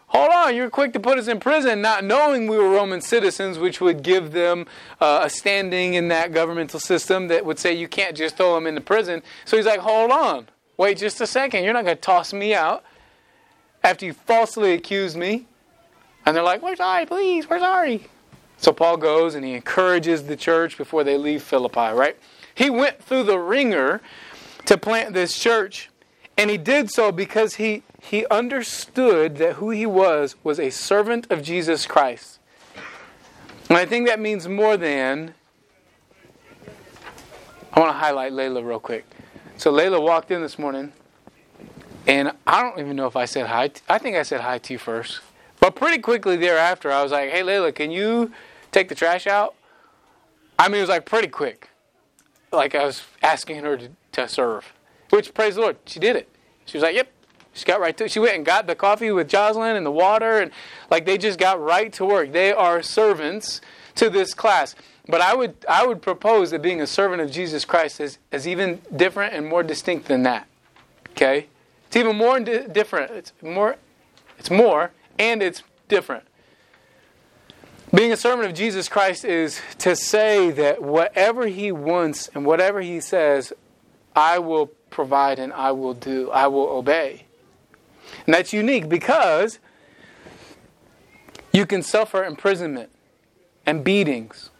[0.09, 3.59] Hold on, you're quick to put us in prison, not knowing we were Roman citizens,
[3.59, 4.66] which would give them
[5.00, 8.68] uh, a standing in that governmental system that would say you can't just throw them
[8.68, 9.22] into prison.
[9.44, 11.64] So he's like, hold on, wait just a second.
[11.64, 12.84] You're not going to toss me out
[13.82, 15.46] after you falsely accuse me.
[16.24, 18.07] And they're like, we're sorry, please, we're sorry.
[18.59, 22.16] So Paul goes and he encourages the church before they leave Philippi, right?
[22.54, 24.00] He went through the wringer
[24.67, 25.91] to plant this church.
[26.39, 31.31] And he did so because he, he understood that who he was was a servant
[31.31, 32.39] of Jesus Christ.
[33.69, 35.35] And I think that means more than.
[37.73, 39.05] I want to highlight Layla real quick.
[39.57, 40.93] So Layla walked in this morning,
[42.07, 43.71] and I don't even know if I said hi.
[43.89, 45.21] I think I said hi to you first.
[45.59, 48.31] But pretty quickly thereafter, I was like, hey, Layla, can you
[48.73, 49.55] take the trash out?
[50.59, 51.69] I mean, it was like pretty quick.
[52.53, 54.73] Like I was asking her to, to serve.
[55.11, 56.29] Which, praise the Lord, she did it.
[56.64, 57.11] She was like, yep.
[57.53, 58.07] She got right to.
[58.07, 60.51] She went and got the coffee with Jocelyn and the water, and
[60.91, 62.33] like they just got right to work.
[62.33, 63.62] They are servants
[63.95, 64.75] to this class.
[65.09, 68.47] But I would, I would propose that being a servant of Jesus Christ is, is
[68.47, 70.47] even different and more distinct than that.
[71.11, 71.47] Okay?
[71.87, 73.12] It's even more di- different.
[73.12, 73.77] It's more,
[74.39, 76.25] it's more, and it's different.
[77.95, 82.81] Being a servant of Jesus Christ is to say that whatever He wants and whatever
[82.81, 83.53] He says,
[84.17, 86.31] I will provide and I will do.
[86.31, 87.27] I will obey.
[88.25, 89.59] And that's unique because
[91.53, 92.91] you can suffer imprisonment
[93.67, 94.51] and beatings.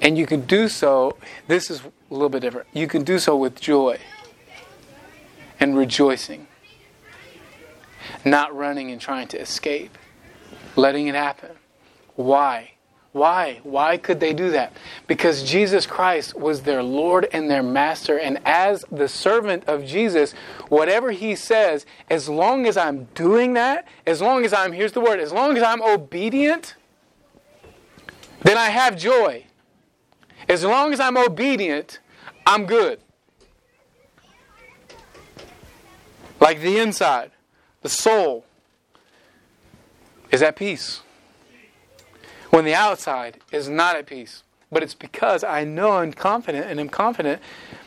[0.00, 1.16] And you can do so,
[1.46, 2.66] this is a little bit different.
[2.72, 3.98] You can do so with joy
[5.60, 6.48] and rejoicing,
[8.24, 9.96] not running and trying to escape,
[10.74, 11.50] letting it happen.
[12.16, 12.72] Why?
[13.12, 13.60] Why?
[13.62, 14.72] Why could they do that?
[15.06, 18.18] Because Jesus Christ was their Lord and their Master.
[18.18, 20.32] And as the servant of Jesus,
[20.68, 25.00] whatever He says, as long as I'm doing that, as long as I'm, here's the
[25.00, 26.74] word, as long as I'm obedient,
[28.42, 29.44] then I have joy.
[30.48, 32.00] As long as I'm obedient,
[32.46, 32.98] I'm good.
[36.40, 37.30] Like the inside,
[37.82, 38.46] the soul
[40.30, 41.02] is at peace.
[42.52, 44.42] When the outside is not at peace.
[44.70, 47.40] But it's because I know I'm confident and I'm confident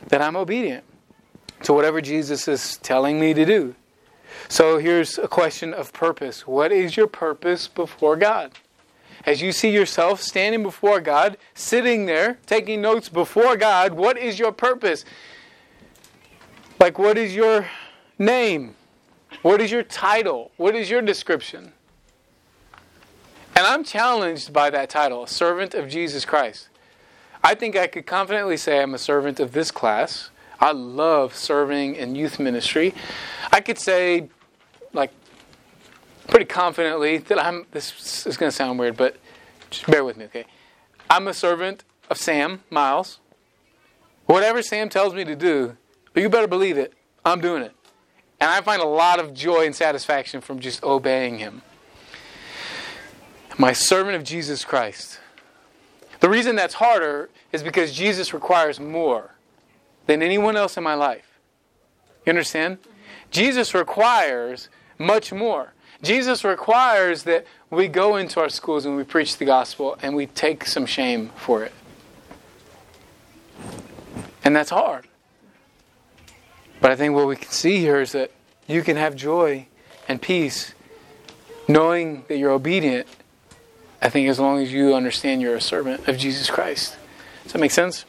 [0.07, 0.83] that I'm obedient
[1.63, 3.75] to whatever Jesus is telling me to do.
[4.49, 6.47] So here's a question of purpose.
[6.47, 8.53] What is your purpose before God?
[9.23, 14.39] As you see yourself standing before God, sitting there, taking notes before God, what is
[14.39, 15.05] your purpose?
[16.79, 17.67] Like, what is your
[18.17, 18.75] name?
[19.43, 20.51] What is your title?
[20.57, 21.71] What is your description?
[23.65, 26.69] And I'm challenged by that title, a servant of Jesus Christ.
[27.43, 30.29] I think I could confidently say I'm a servant of this class.
[30.59, 32.93] I love serving in youth ministry.
[33.51, 34.29] I could say,
[34.93, 35.09] like,
[36.27, 39.17] pretty confidently that I'm, this is going to sound weird, but
[39.71, 40.45] just bear with me, okay?
[41.09, 43.19] I'm a servant of Sam Miles.
[44.27, 45.75] Whatever Sam tells me to do,
[46.13, 46.93] you better believe it,
[47.25, 47.73] I'm doing it.
[48.39, 51.63] And I find a lot of joy and satisfaction from just obeying him.
[53.57, 55.19] My servant of Jesus Christ.
[56.19, 59.35] The reason that's harder is because Jesus requires more
[60.07, 61.39] than anyone else in my life.
[62.25, 62.79] You understand?
[63.31, 65.73] Jesus requires much more.
[66.01, 70.27] Jesus requires that we go into our schools and we preach the gospel and we
[70.27, 71.71] take some shame for it.
[74.43, 75.07] And that's hard.
[76.81, 78.31] But I think what we can see here is that
[78.67, 79.67] you can have joy
[80.07, 80.73] and peace
[81.67, 83.07] knowing that you're obedient.
[84.01, 86.97] I think as long as you understand you're a servant of Jesus Christ.
[87.43, 88.05] Does that make sense?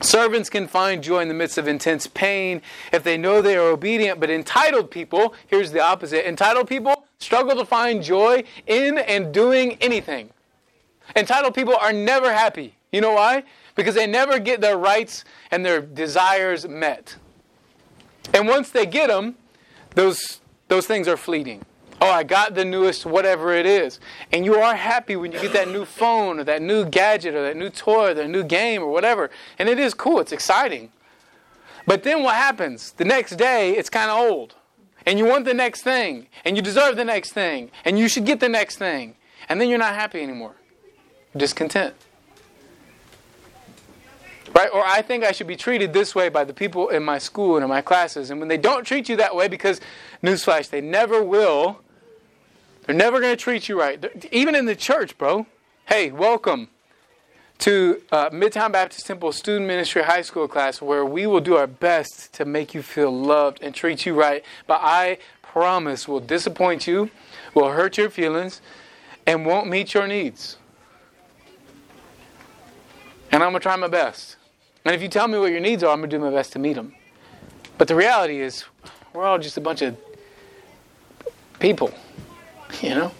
[0.00, 3.68] Servants can find joy in the midst of intense pain if they know they are
[3.68, 9.32] obedient, but entitled people, here's the opposite entitled people struggle to find joy in and
[9.32, 10.30] doing anything.
[11.14, 12.76] Entitled people are never happy.
[12.92, 13.44] You know why?
[13.74, 17.16] Because they never get their rights and their desires met.
[18.32, 19.36] And once they get them,
[19.94, 21.64] those, those things are fleeting.
[22.02, 24.00] Oh, I got the newest whatever it is.
[24.32, 27.42] And you are happy when you get that new phone or that new gadget or
[27.42, 29.30] that new toy or that new game or whatever.
[29.58, 30.90] And it is cool, it's exciting.
[31.86, 32.92] But then what happens?
[32.92, 34.54] The next day, it's kind of old.
[35.06, 36.26] And you want the next thing.
[36.44, 37.70] And you deserve the next thing.
[37.84, 39.16] And you should get the next thing.
[39.48, 40.54] And then you're not happy anymore.
[41.36, 41.94] Discontent.
[44.54, 44.70] Right?
[44.72, 47.56] Or I think I should be treated this way by the people in my school
[47.56, 48.30] and in my classes.
[48.30, 49.80] And when they don't treat you that way, because,
[50.22, 51.80] newsflash, they never will,
[52.84, 54.04] they're never going to treat you right.
[54.32, 55.46] Even in the church, bro.
[55.86, 56.68] Hey, welcome
[57.58, 61.66] to uh, Midtown Baptist Temple Student Ministry High School class where we will do our
[61.66, 64.44] best to make you feel loved and treat you right.
[64.66, 67.10] But I promise we'll disappoint you,
[67.54, 68.62] will hurt your feelings,
[69.26, 70.56] and won't meet your needs.
[73.32, 74.36] And I'm going to try my best.
[74.84, 76.52] And if you tell me what your needs are, I'm going to do my best
[76.54, 76.94] to meet them.
[77.76, 78.64] But the reality is,
[79.12, 79.96] we're all just a bunch of
[81.58, 81.92] people,
[82.80, 83.12] you know?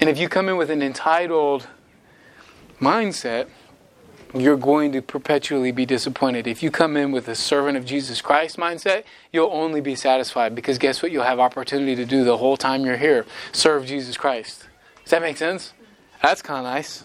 [0.00, 1.68] And if you come in with an entitled
[2.80, 3.48] mindset,
[4.34, 6.46] you're going to perpetually be disappointed.
[6.46, 10.54] If you come in with a servant of Jesus Christ mindset, you'll only be satisfied
[10.54, 11.12] because guess what?
[11.12, 14.66] You'll have opportunity to do the whole time you're here serve Jesus Christ.
[15.04, 15.72] Does that make sense?
[16.22, 17.04] That's kind of nice.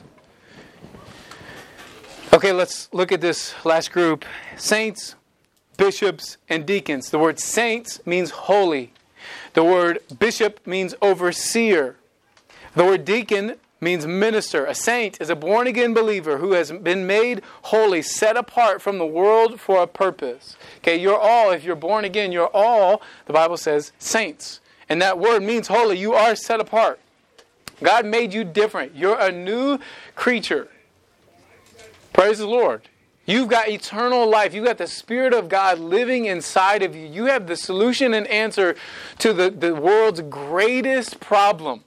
[2.33, 5.15] Okay, let's look at this last group saints,
[5.77, 7.11] bishops, and deacons.
[7.11, 8.93] The word saints means holy,
[9.53, 11.95] the word bishop means overseer,
[12.75, 14.65] the word deacon means minister.
[14.65, 18.97] A saint is a born again believer who has been made holy, set apart from
[18.97, 20.57] the world for a purpose.
[20.77, 24.59] Okay, you're all, if you're born again, you're all, the Bible says, saints.
[24.89, 25.97] And that word means holy.
[25.97, 26.99] You are set apart.
[27.81, 28.95] God made you different.
[28.95, 29.79] You're a new
[30.15, 30.67] creature.
[32.11, 32.81] Praise the Lord.
[33.29, 34.55] You've got eternal life.
[34.55, 37.05] You've got the Spirit of God living inside of you.
[37.05, 38.75] You have the solution and answer
[39.19, 41.83] to the, the world's greatest problem.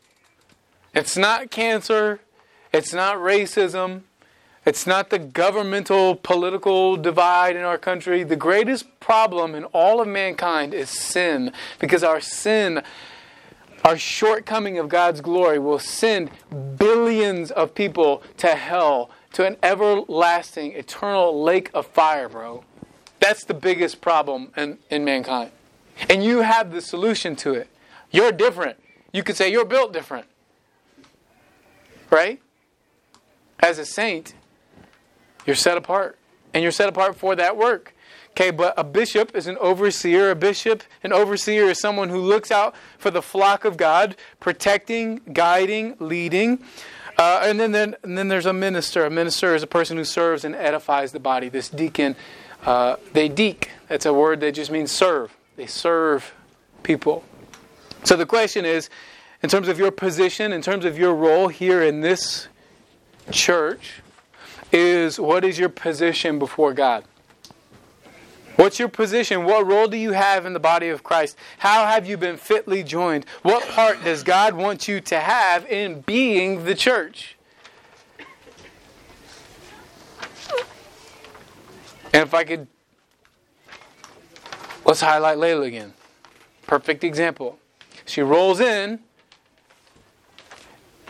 [0.95, 2.21] It's not cancer.
[2.73, 4.03] It's not racism.
[4.65, 8.23] It's not the governmental political divide in our country.
[8.23, 12.85] The greatest problem in all of mankind is sin because our sin,
[13.85, 16.31] our shortcoming of God's glory, will send
[16.77, 22.65] billions of people to hell, to an everlasting, eternal lake of fire, bro.
[23.21, 25.53] That's the biggest problem in, in mankind.
[26.11, 27.69] And you have the solution to it.
[28.11, 28.79] You're different.
[29.13, 30.27] You could say you're built different
[32.13, 32.41] right?
[33.59, 34.35] As a saint,
[35.47, 36.19] you're set apart.
[36.55, 37.95] And you're set apart for that work.
[38.33, 40.31] Okay, but a bishop is an overseer.
[40.31, 45.23] A bishop, an overseer is someone who looks out for the flock of God, protecting,
[45.33, 46.63] guiding, leading.
[47.19, 49.05] Uh, and, then, then, and then there's a minister.
[49.05, 51.49] A minister is a person who serves and edifies the body.
[51.49, 52.17] This deacon,
[52.65, 53.71] uh, they deek.
[53.89, 55.37] That's a word that just means serve.
[55.57, 56.35] They serve
[56.83, 57.25] people.
[58.05, 58.91] So the question is
[59.43, 62.49] in terms of your position, in terms of your role here in this
[63.31, 64.01] church,
[64.73, 67.05] is what is your position before God?
[68.57, 69.45] What's your position?
[69.45, 71.37] What role do you have in the body of Christ?
[71.59, 73.25] How have you been fitly joined?
[73.43, 77.37] What part does God want you to have in being the church?
[82.13, 82.67] And if I could,
[84.85, 85.95] let's highlight Layla again.
[86.67, 87.59] Perfect example.
[88.05, 89.01] She rolls in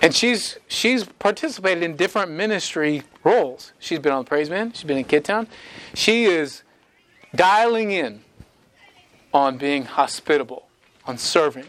[0.01, 3.73] and she's she's participated in different ministry roles.
[3.79, 4.73] She's been on the Praise Man.
[4.73, 5.49] She's been in Kidtown.
[5.95, 6.63] She is
[7.35, 8.23] dialing in
[9.33, 10.69] on being hospitable,
[11.07, 11.67] on serving.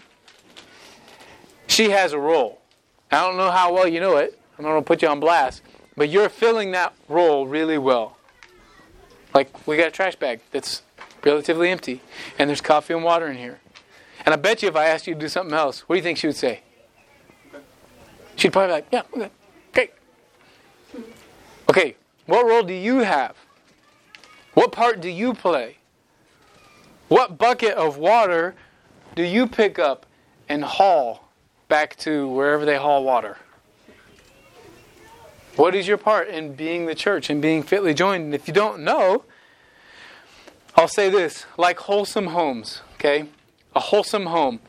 [1.68, 2.60] She has a role.
[3.12, 4.40] I don't know how well you know it.
[4.58, 5.62] I'm not going to put you on blast,
[5.96, 8.18] but you're filling that role really well.
[9.34, 10.84] Like we got a trash bag that's
[11.24, 12.02] relatively empty,
[12.38, 13.60] and there's coffee and water in here.
[14.26, 16.04] And I bet you if I asked you to do something else, what do you
[16.04, 16.62] think she would say?
[18.36, 19.30] She'd probably be like, yeah, okay,
[19.74, 19.92] great.
[21.70, 21.96] Okay,
[22.26, 23.36] what role do you have?
[24.54, 25.78] What part do you play?
[27.08, 28.56] What bucket of water
[29.16, 30.06] do you pick up
[30.50, 31.30] and haul
[31.68, 33.38] back to wherever they haul water?
[35.56, 38.26] What is your part in being the church and being fitly joined?
[38.26, 39.24] And if you don't know,
[40.76, 43.28] I'll say this like wholesome homes, okay?
[43.76, 44.60] A wholesome home.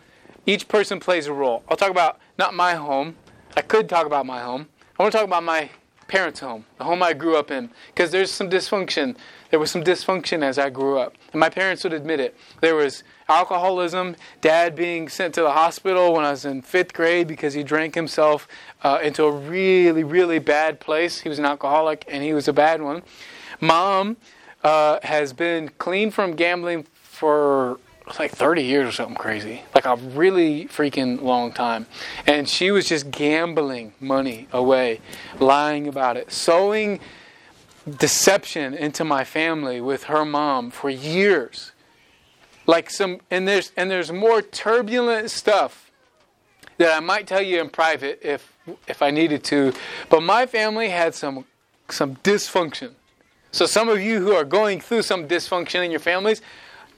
[0.47, 1.65] Each person plays a role.
[1.69, 3.17] I'll talk about not my home,
[3.57, 4.69] I could talk about my home.
[4.99, 5.71] I want to talk about my
[6.05, 9.17] parents' home, the home I grew up in, because there's some dysfunction.
[9.51, 12.37] There was some dysfunction as I grew up, and my parents would admit it.
[12.61, 17.27] There was alcoholism, dad being sent to the hospital when I was in fifth grade
[17.27, 18.49] because he drank himself
[18.83, 21.21] uh, into a really, really bad place.
[21.21, 23.03] He was an alcoholic, and he was a bad one.
[23.61, 24.17] Mom
[24.63, 27.79] uh, has been clean from gambling for
[28.19, 31.87] like 30 years or something crazy, like a really freaking long time.
[32.27, 35.01] And she was just gambling money away,
[35.41, 37.01] lying about it, sowing
[37.99, 41.73] deception into my family with her mom for years.
[42.67, 45.91] Like some, and there's and there's more turbulent stuff
[46.79, 48.57] that I might tell you in private if
[48.89, 49.73] if I needed to.
[50.09, 51.45] But my family had some
[51.91, 52.93] some dysfunction.
[53.53, 56.41] So some of you who are going through some dysfunction in your families,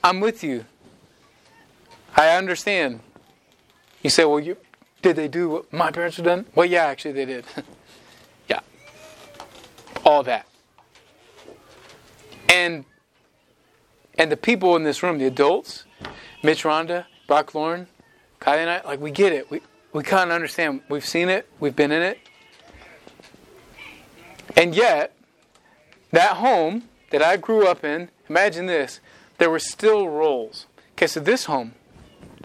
[0.02, 0.64] I'm with you.
[2.16, 3.00] I understand.
[4.02, 4.56] You say, well, you,
[5.02, 6.46] did they do what my parents have done?
[6.54, 7.44] Well, yeah, actually they did.
[8.48, 8.60] yeah.
[10.04, 10.46] all that.
[12.48, 12.84] And
[14.18, 15.84] and the people in this room, the adults,
[16.42, 17.86] Mitch Rhonda, Brock Lauren,
[18.40, 19.50] Kylie and I, like we get it.
[19.50, 19.60] We
[19.92, 20.80] we kind of understand.
[20.88, 21.48] We've seen it.
[21.60, 22.18] We've been in it.
[24.56, 25.14] And yet,
[26.12, 29.00] that home that I grew up in, imagine this,
[29.38, 30.66] there were still roles.
[30.92, 31.74] Okay, so this home,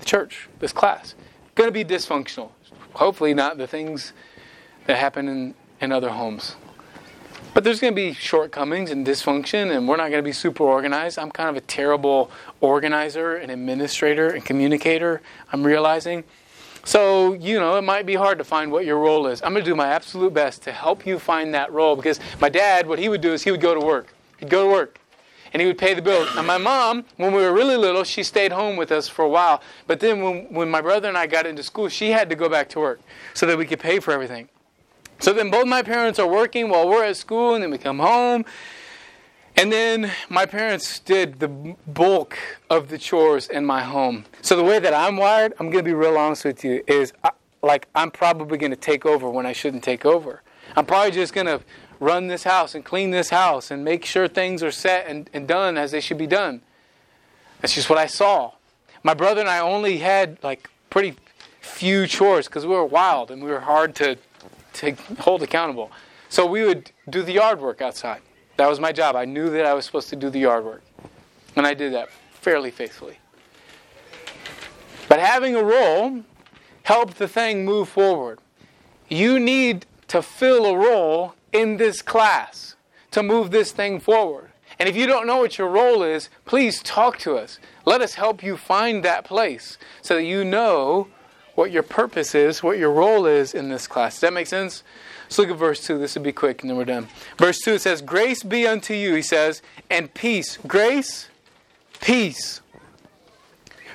[0.01, 1.15] the church, this class,
[1.55, 2.51] going to be dysfunctional.
[2.93, 4.11] Hopefully, not the things
[4.85, 6.55] that happen in, in other homes.
[7.53, 10.63] But there's going to be shortcomings and dysfunction, and we're not going to be super
[10.63, 11.19] organized.
[11.19, 12.31] I'm kind of a terrible
[12.61, 15.21] organizer and administrator and communicator,
[15.51, 16.23] I'm realizing.
[16.83, 19.41] So, you know, it might be hard to find what your role is.
[19.43, 22.49] I'm going to do my absolute best to help you find that role because my
[22.49, 24.15] dad, what he would do is he would go to work.
[24.39, 25.00] He'd go to work
[25.53, 26.27] and he would pay the bill.
[26.37, 29.29] And my mom, when we were really little, she stayed home with us for a
[29.29, 29.61] while.
[29.87, 32.49] But then when, when my brother and I got into school, she had to go
[32.49, 33.01] back to work
[33.33, 34.49] so that we could pay for everything.
[35.19, 37.99] So then both my parents are working while we're at school, and then we come
[37.99, 38.43] home.
[39.55, 42.37] And then my parents did the bulk
[42.69, 44.25] of the chores in my home.
[44.41, 47.13] So the way that I'm wired, I'm going to be real honest with you, is
[47.23, 47.31] I,
[47.61, 50.41] like I'm probably going to take over when I shouldn't take over.
[50.75, 51.61] I'm probably just going to
[52.01, 55.47] run this house and clean this house and make sure things are set and, and
[55.47, 56.61] done as they should be done.
[57.61, 58.53] That's just what I saw.
[59.03, 61.15] My brother and I only had like pretty
[61.61, 64.17] few chores because we were wild and we were hard to
[64.73, 65.91] to hold accountable.
[66.29, 68.21] So we would do the yard work outside.
[68.57, 69.15] That was my job.
[69.15, 70.81] I knew that I was supposed to do the yard work.
[71.55, 73.19] And I did that fairly faithfully.
[75.09, 76.23] But having a role
[76.83, 78.39] helped the thing move forward.
[79.09, 82.75] You need to fill a role in this class
[83.11, 84.49] to move this thing forward.
[84.79, 87.59] And if you don't know what your role is, please talk to us.
[87.85, 91.07] Let us help you find that place so that you know
[91.55, 94.15] what your purpose is, what your role is in this class.
[94.15, 94.83] Does that make sense?
[95.25, 95.97] Let's look at verse 2.
[95.97, 97.07] This will be quick and then we're done.
[97.37, 100.57] Verse 2 it says, Grace be unto you, he says, and peace.
[100.65, 101.29] Grace,
[101.99, 102.61] peace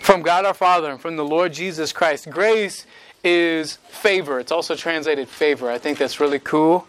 [0.01, 2.31] from God our Father and from the Lord Jesus Christ.
[2.31, 2.87] Grace
[3.25, 4.39] is favor.
[4.39, 5.69] It's also translated favor.
[5.69, 6.87] I think that's really cool.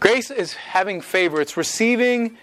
[0.00, 2.36] Grace is having favor, it's receiving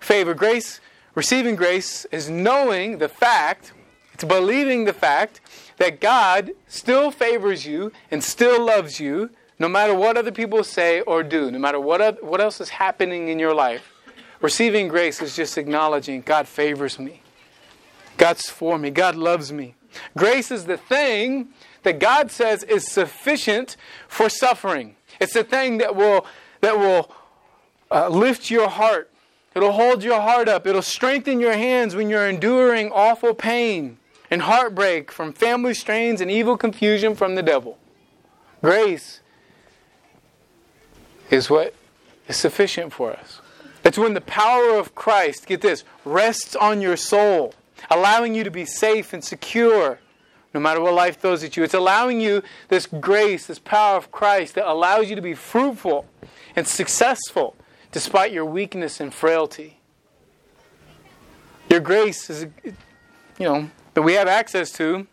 [0.00, 0.34] favor.
[0.34, 0.80] Grace,
[1.14, 3.72] receiving grace is knowing the fact,
[4.14, 5.40] it's believing the fact
[5.76, 11.02] that God still favors you and still loves you no matter what other people say
[11.02, 13.92] or do, no matter what, what else is happening in your life.
[14.40, 17.22] Receiving grace is just acknowledging God favors me.
[18.16, 18.90] God's for me.
[18.90, 19.74] God loves me.
[20.16, 21.48] Grace is the thing
[21.82, 23.76] that God says is sufficient
[24.08, 24.96] for suffering.
[25.20, 26.26] It's the thing that will
[26.62, 27.10] that will
[27.90, 29.10] uh, lift your heart.
[29.54, 30.66] It'll hold your heart up.
[30.66, 33.98] It'll strengthen your hands when you're enduring awful pain
[34.30, 37.78] and heartbreak from family strains and evil confusion from the devil.
[38.62, 39.20] Grace
[41.30, 41.74] is what
[42.28, 43.40] is sufficient for us.
[43.84, 47.52] It's when the power of Christ, get this, rests on your soul,
[47.90, 49.98] allowing you to be safe and secure
[50.54, 51.64] no matter what life throws at you.
[51.64, 56.06] It's allowing you this grace, this power of Christ that allows you to be fruitful
[56.56, 57.56] and successful
[57.90, 59.78] despite your weakness and frailty.
[61.68, 62.74] Your grace is, you
[63.46, 65.06] know, that we have access to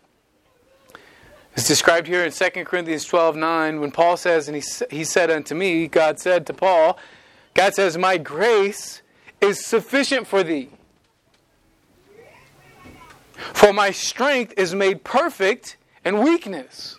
[1.55, 5.29] is described here in 2 Corinthians 12 9 when Paul says, and he, he said
[5.29, 6.97] unto me, God said to Paul,
[7.53, 9.01] God says, My grace
[9.41, 10.69] is sufficient for thee.
[13.33, 16.97] For my strength is made perfect in weakness.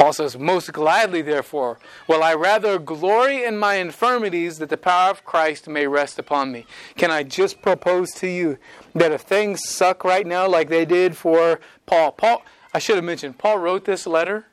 [0.00, 1.78] Paul says, Most gladly, therefore,
[2.08, 6.50] will I rather glory in my infirmities that the power of Christ may rest upon
[6.50, 6.64] me.
[6.96, 8.56] Can I just propose to you
[8.94, 12.42] that if things suck right now, like they did for Paul, Paul,
[12.72, 14.46] I should have mentioned, Paul wrote this letter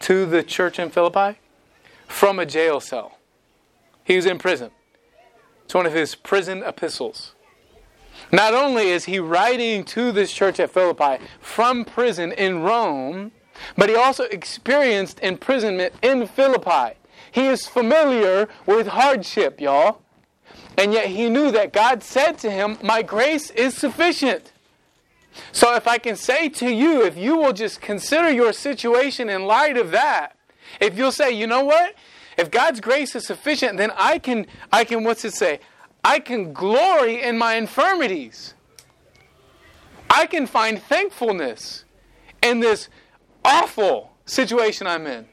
[0.00, 1.38] to the church in Philippi
[2.06, 3.16] from a jail cell.
[4.04, 4.72] He was in prison.
[5.64, 7.34] It's one of his prison epistles.
[8.30, 13.32] Not only is he writing to this church at Philippi from prison in Rome,
[13.76, 16.96] but he also experienced imprisonment in Philippi.
[17.32, 20.02] He is familiar with hardship, y'all.
[20.76, 24.52] And yet he knew that God said to him, My grace is sufficient.
[25.52, 29.44] So if I can say to you, if you will just consider your situation in
[29.44, 30.36] light of that,
[30.80, 31.94] if you'll say, you know what?
[32.36, 35.60] If God's grace is sufficient, then I can, I can, what's it say?
[36.04, 38.54] I can glory in my infirmities.
[40.08, 41.84] I can find thankfulness
[42.42, 42.88] in this
[43.44, 45.26] awful situation I'm in.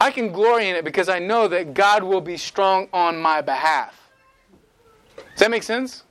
[0.00, 3.40] I can glory in it because I know that God will be strong on my
[3.40, 4.10] behalf.
[5.16, 6.02] Does that make sense?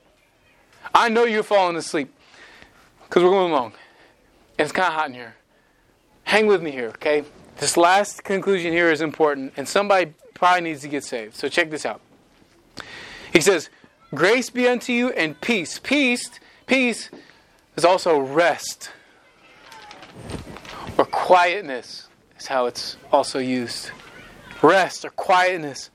[0.94, 2.14] I know you're falling asleep
[3.04, 3.74] because we're going along.
[4.58, 5.36] And it's kind of hot in here.
[6.24, 7.24] Hang with me here, okay?
[7.58, 11.36] This last conclusion here is important, and somebody probably needs to get saved.
[11.36, 12.02] So check this out.
[13.34, 13.70] He says,
[14.14, 15.80] Grace be unto you and peace.
[15.80, 16.30] Peace,
[16.66, 17.10] peace
[17.76, 18.92] is also rest
[21.02, 22.08] or quietness,
[22.40, 23.90] is how it's also used.
[24.62, 25.90] Rest or quietness.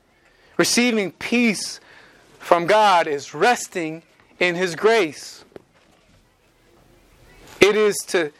[0.56, 1.78] Receiving peace
[2.40, 4.02] from God is resting
[4.40, 5.44] in His grace.
[7.60, 8.32] It is to,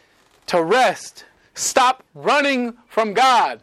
[0.49, 1.25] to rest.
[1.55, 3.61] Stop running from God.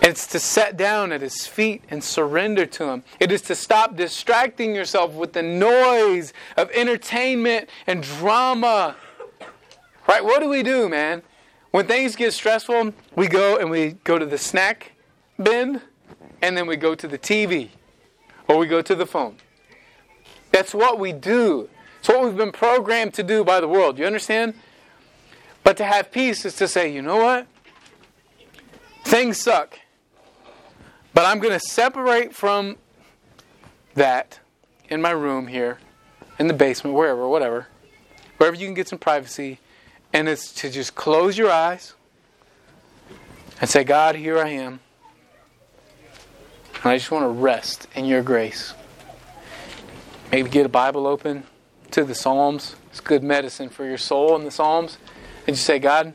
[0.00, 3.04] It's to set down at His feet and surrender to Him.
[3.20, 8.96] It is to stop distracting yourself with the noise of entertainment and drama.
[10.12, 10.22] Right?
[10.22, 11.22] What do we do, man?
[11.70, 14.92] When things get stressful, we go and we go to the snack
[15.42, 15.80] bin
[16.42, 17.70] and then we go to the TV
[18.46, 19.36] or we go to the phone.
[20.50, 21.70] That's what we do.
[21.98, 23.98] It's what we've been programmed to do by the world.
[23.98, 24.52] You understand?
[25.64, 27.46] But to have peace is to say, you know what?
[29.04, 29.78] Things suck.
[31.14, 32.76] But I'm going to separate from
[33.94, 34.40] that
[34.90, 35.78] in my room here,
[36.38, 37.68] in the basement, wherever, whatever,
[38.36, 39.58] wherever you can get some privacy.
[40.12, 41.94] And it's to just close your eyes
[43.60, 44.80] and say, God, here I am.
[46.82, 48.74] And I just want to rest in your grace.
[50.30, 51.44] Maybe get a Bible open
[51.92, 52.76] to the Psalms.
[52.90, 54.98] It's good medicine for your soul in the Psalms.
[55.46, 56.14] And just say, God,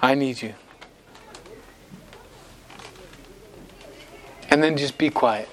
[0.00, 0.54] I need you.
[4.48, 5.48] And then just be quiet.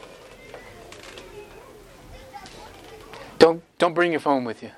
[3.39, 4.71] Don't, don't bring your phone with you.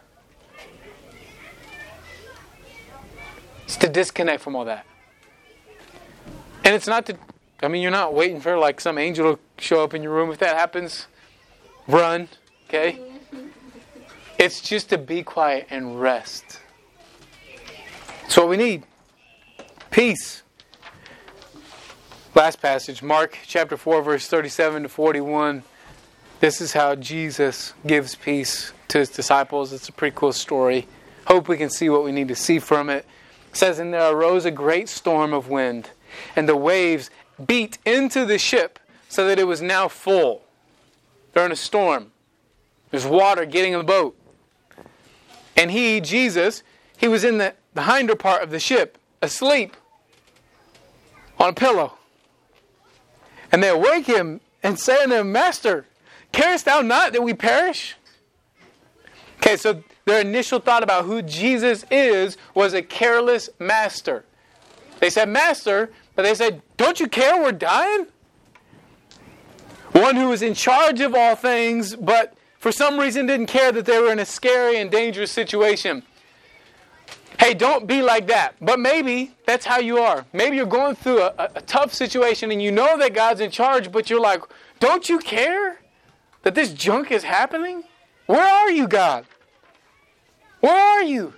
[3.66, 4.86] It's to disconnect from all that.
[6.64, 7.18] And it's not to,
[7.62, 10.32] I mean, you're not waiting for like some angel to show up in your room.
[10.32, 11.08] If that happens,
[11.88, 12.30] run,
[12.68, 12.94] okay?
[12.94, 13.48] Mm-hmm.
[14.40, 16.60] It's just to be quiet and rest.
[18.22, 18.84] That's what we need.
[19.92, 20.44] Peace.
[22.34, 25.64] Last passage, Mark chapter 4, verse 37 to 41.
[26.42, 29.72] This is how Jesus gives peace to his disciples.
[29.72, 30.88] It's a pretty cool story.
[31.28, 33.06] Hope we can see what we need to see from it.
[33.56, 35.90] Says, And there arose a great storm of wind,
[36.36, 37.10] and the waves
[37.46, 40.44] beat into the ship so that it was now full.
[41.32, 42.12] They're in a storm.
[42.92, 44.18] There's water getting in the boat.
[45.56, 46.64] And he, Jesus,
[46.98, 49.76] he was in the, the hinder part of the ship, asleep
[51.40, 51.94] on a pillow.
[53.54, 55.86] And they awake him and say unto him, Master,
[56.34, 57.96] carest thou not that we perish?
[59.38, 64.24] Okay, so their initial thought about who Jesus is was a careless master.
[65.00, 68.08] They said, Master, but they said, Don't you care we're dying?
[69.94, 73.86] One who was in charge of all things, but for some reason didn't care that
[73.86, 76.04] they were in a scary and dangerous situation.
[77.40, 78.56] Hey, don't be like that.
[78.62, 80.26] But maybe that's how you are.
[80.34, 83.92] Maybe you're going through a, a, tough situation and you know that God's in charge,
[83.92, 84.42] but you're like,
[84.80, 85.80] don't you care
[86.44, 87.84] that this junk is happening?
[88.26, 89.26] Where are you, God?
[90.60, 91.34] Where are you?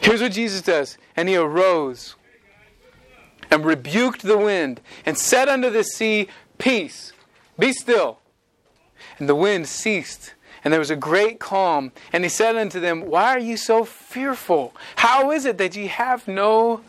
[0.00, 0.98] Here's what Jesus does.
[1.16, 2.16] And he arose
[3.50, 6.28] and rebuked the wind and said unto the sea,
[6.58, 7.12] Peace,
[7.58, 8.18] be still.
[9.18, 11.92] And the wind ceased and there was a great calm.
[12.12, 14.74] And he said unto them, Why are you so fearful?
[14.96, 16.82] How is it that ye have no.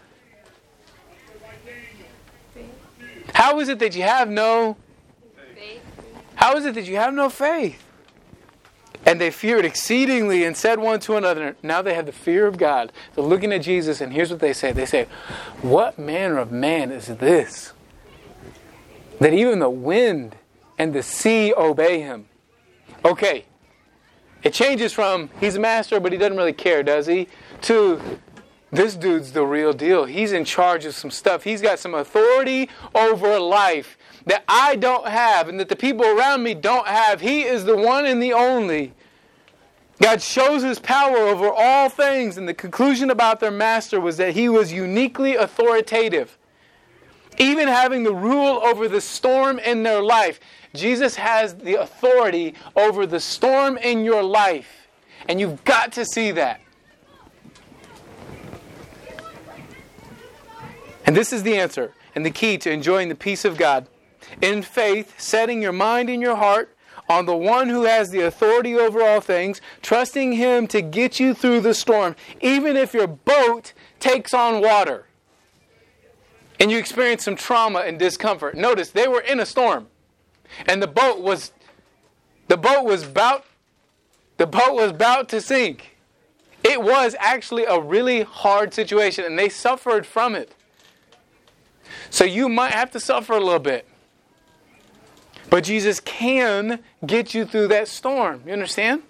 [3.34, 4.78] How is it that you have no.
[6.36, 7.83] How is it that you have no faith?
[9.06, 12.58] And they feared exceedingly and said one to another, Now they have the fear of
[12.58, 12.91] God.
[13.16, 15.08] They're looking at Jesus, and here's what they say They say,
[15.62, 17.74] What manner of man is this?
[19.20, 20.36] That even the wind
[20.78, 22.28] and the sea obey him.
[23.06, 23.45] Okay,
[24.43, 27.28] it changes from he's a master, but he doesn't really care, does he?
[27.64, 28.01] To
[28.74, 30.05] this dude's the real deal.
[30.05, 31.43] He's in charge of some stuff.
[31.43, 36.41] He's got some authority over life that I don't have and that the people around
[36.41, 37.21] me don't have.
[37.21, 38.93] He is the one and the only.
[40.01, 44.34] God shows his power over all things, and the conclusion about their master was that
[44.34, 46.38] he was uniquely authoritative.
[47.38, 50.39] Even having the rule over the storm in their life.
[50.74, 54.88] Jesus has the authority over the storm in your life.
[55.30, 56.62] And you've got to see that.
[61.06, 63.88] And this is the answer and the key to enjoying the peace of God.
[64.41, 66.76] In faith, setting your mind and your heart
[67.10, 71.34] on the one who has the authority over all things, trusting Him to get you
[71.34, 75.06] through the storm, even if your boat takes on water
[76.60, 78.56] and you experience some trauma and discomfort.
[78.56, 79.88] Notice they were in a storm
[80.68, 81.51] and the boat was
[82.47, 83.45] the boat was about
[84.38, 85.97] the boat was about to sink.
[86.64, 90.56] It was actually a really hard situation, and they suffered from it.
[92.14, 93.88] So you might have to suffer a little bit.
[95.49, 98.43] But Jesus can get you through that storm.
[98.45, 99.01] You understand?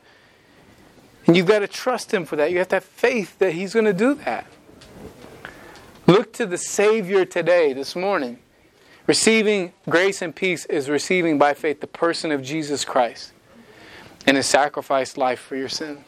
[1.28, 2.50] And you've got to trust Him for that.
[2.50, 4.48] You have to have faith that He's going to do that.
[6.08, 8.40] Look to the Savior today, this morning.
[9.06, 13.34] Receiving grace and peace is receiving by faith the person of Jesus Christ
[14.26, 16.06] and His sacrificed life for your sin.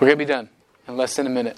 [0.00, 0.48] We're going to be done
[0.88, 1.56] in less than a minute.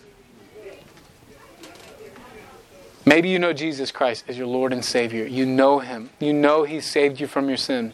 [3.06, 5.26] Maybe you know Jesus Christ as your Lord and Savior.
[5.26, 6.10] You know Him.
[6.20, 7.92] You know He saved you from your sin.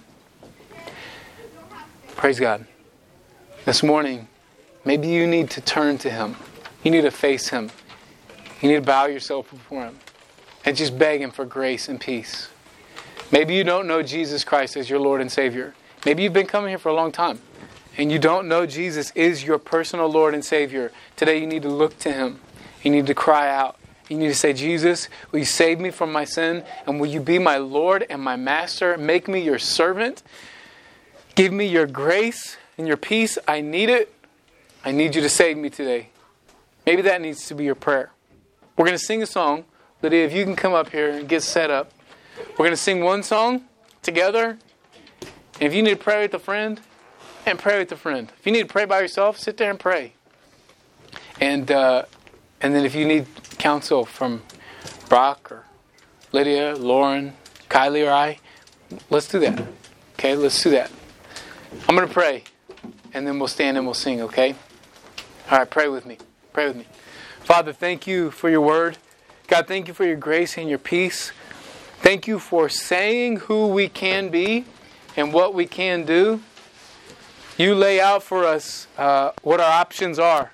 [2.16, 2.64] Praise God.
[3.64, 4.28] This morning,
[4.84, 6.36] maybe you need to turn to Him.
[6.84, 7.70] You need to face Him.
[8.60, 9.98] You need to bow yourself before Him
[10.64, 12.48] and just beg Him for grace and peace.
[13.32, 15.74] Maybe you don't know Jesus Christ as your Lord and Savior.
[16.04, 17.40] Maybe you've been coming here for a long time
[18.00, 20.90] and you don't know Jesus is your personal Lord and Savior.
[21.16, 22.40] Today you need to look to Him.
[22.82, 23.76] You need to cry out.
[24.08, 26.64] You need to say, Jesus, will you save me from my sin?
[26.86, 28.96] And will you be my Lord and my Master?
[28.96, 30.22] Make me your servant.
[31.34, 33.36] Give me your grace and your peace.
[33.46, 34.10] I need it.
[34.82, 36.08] I need you to save me today.
[36.86, 38.12] Maybe that needs to be your prayer.
[38.78, 39.66] We're going to sing a song.
[40.00, 41.92] Lydia, if you can come up here and get set up.
[42.52, 43.64] We're going to sing one song
[44.00, 44.56] together.
[45.60, 46.80] If you need to pray with a friend,
[47.46, 48.32] and pray with a friend.
[48.38, 50.14] If you need to pray by yourself, sit there and pray.
[51.40, 52.04] And uh,
[52.60, 53.26] and then if you need
[53.58, 54.42] counsel from
[55.08, 55.64] Brock or
[56.32, 57.34] Lydia, Lauren,
[57.68, 58.38] Kylie, or I,
[59.08, 59.62] let's do that.
[60.14, 60.90] Okay, let's do that.
[61.88, 62.44] I'm going to pray,
[63.14, 64.54] and then we'll stand and we'll sing, okay?
[65.50, 66.18] All right, pray with me.
[66.52, 66.86] Pray with me.
[67.40, 68.98] Father, thank you for your word.
[69.48, 71.32] God, thank you for your grace and your peace.
[72.00, 74.64] Thank you for saying who we can be
[75.16, 76.42] and what we can do.
[77.60, 80.50] You lay out for us uh, what our options are.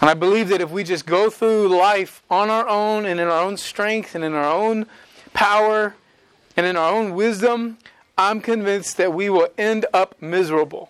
[0.00, 3.28] And I believe that if we just go through life on our own and in
[3.28, 4.86] our own strength and in our own
[5.34, 5.94] power
[6.56, 7.76] and in our own wisdom,
[8.16, 10.88] I'm convinced that we will end up miserable.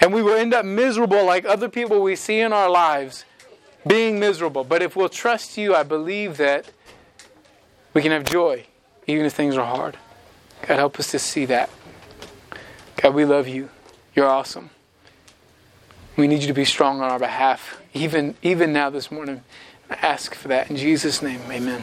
[0.00, 3.26] And we will end up miserable like other people we see in our lives
[3.86, 4.64] being miserable.
[4.64, 6.70] But if we'll trust you, I believe that
[7.92, 8.64] we can have joy
[9.06, 9.98] even if things are hard.
[10.62, 11.68] God, help us to see that.
[13.02, 13.68] God, we love you.
[14.14, 14.70] You're awesome.
[16.16, 19.42] We need you to be strong on our behalf, even, even now this morning.
[19.90, 21.40] I ask for that in Jesus' name.
[21.50, 21.82] Amen.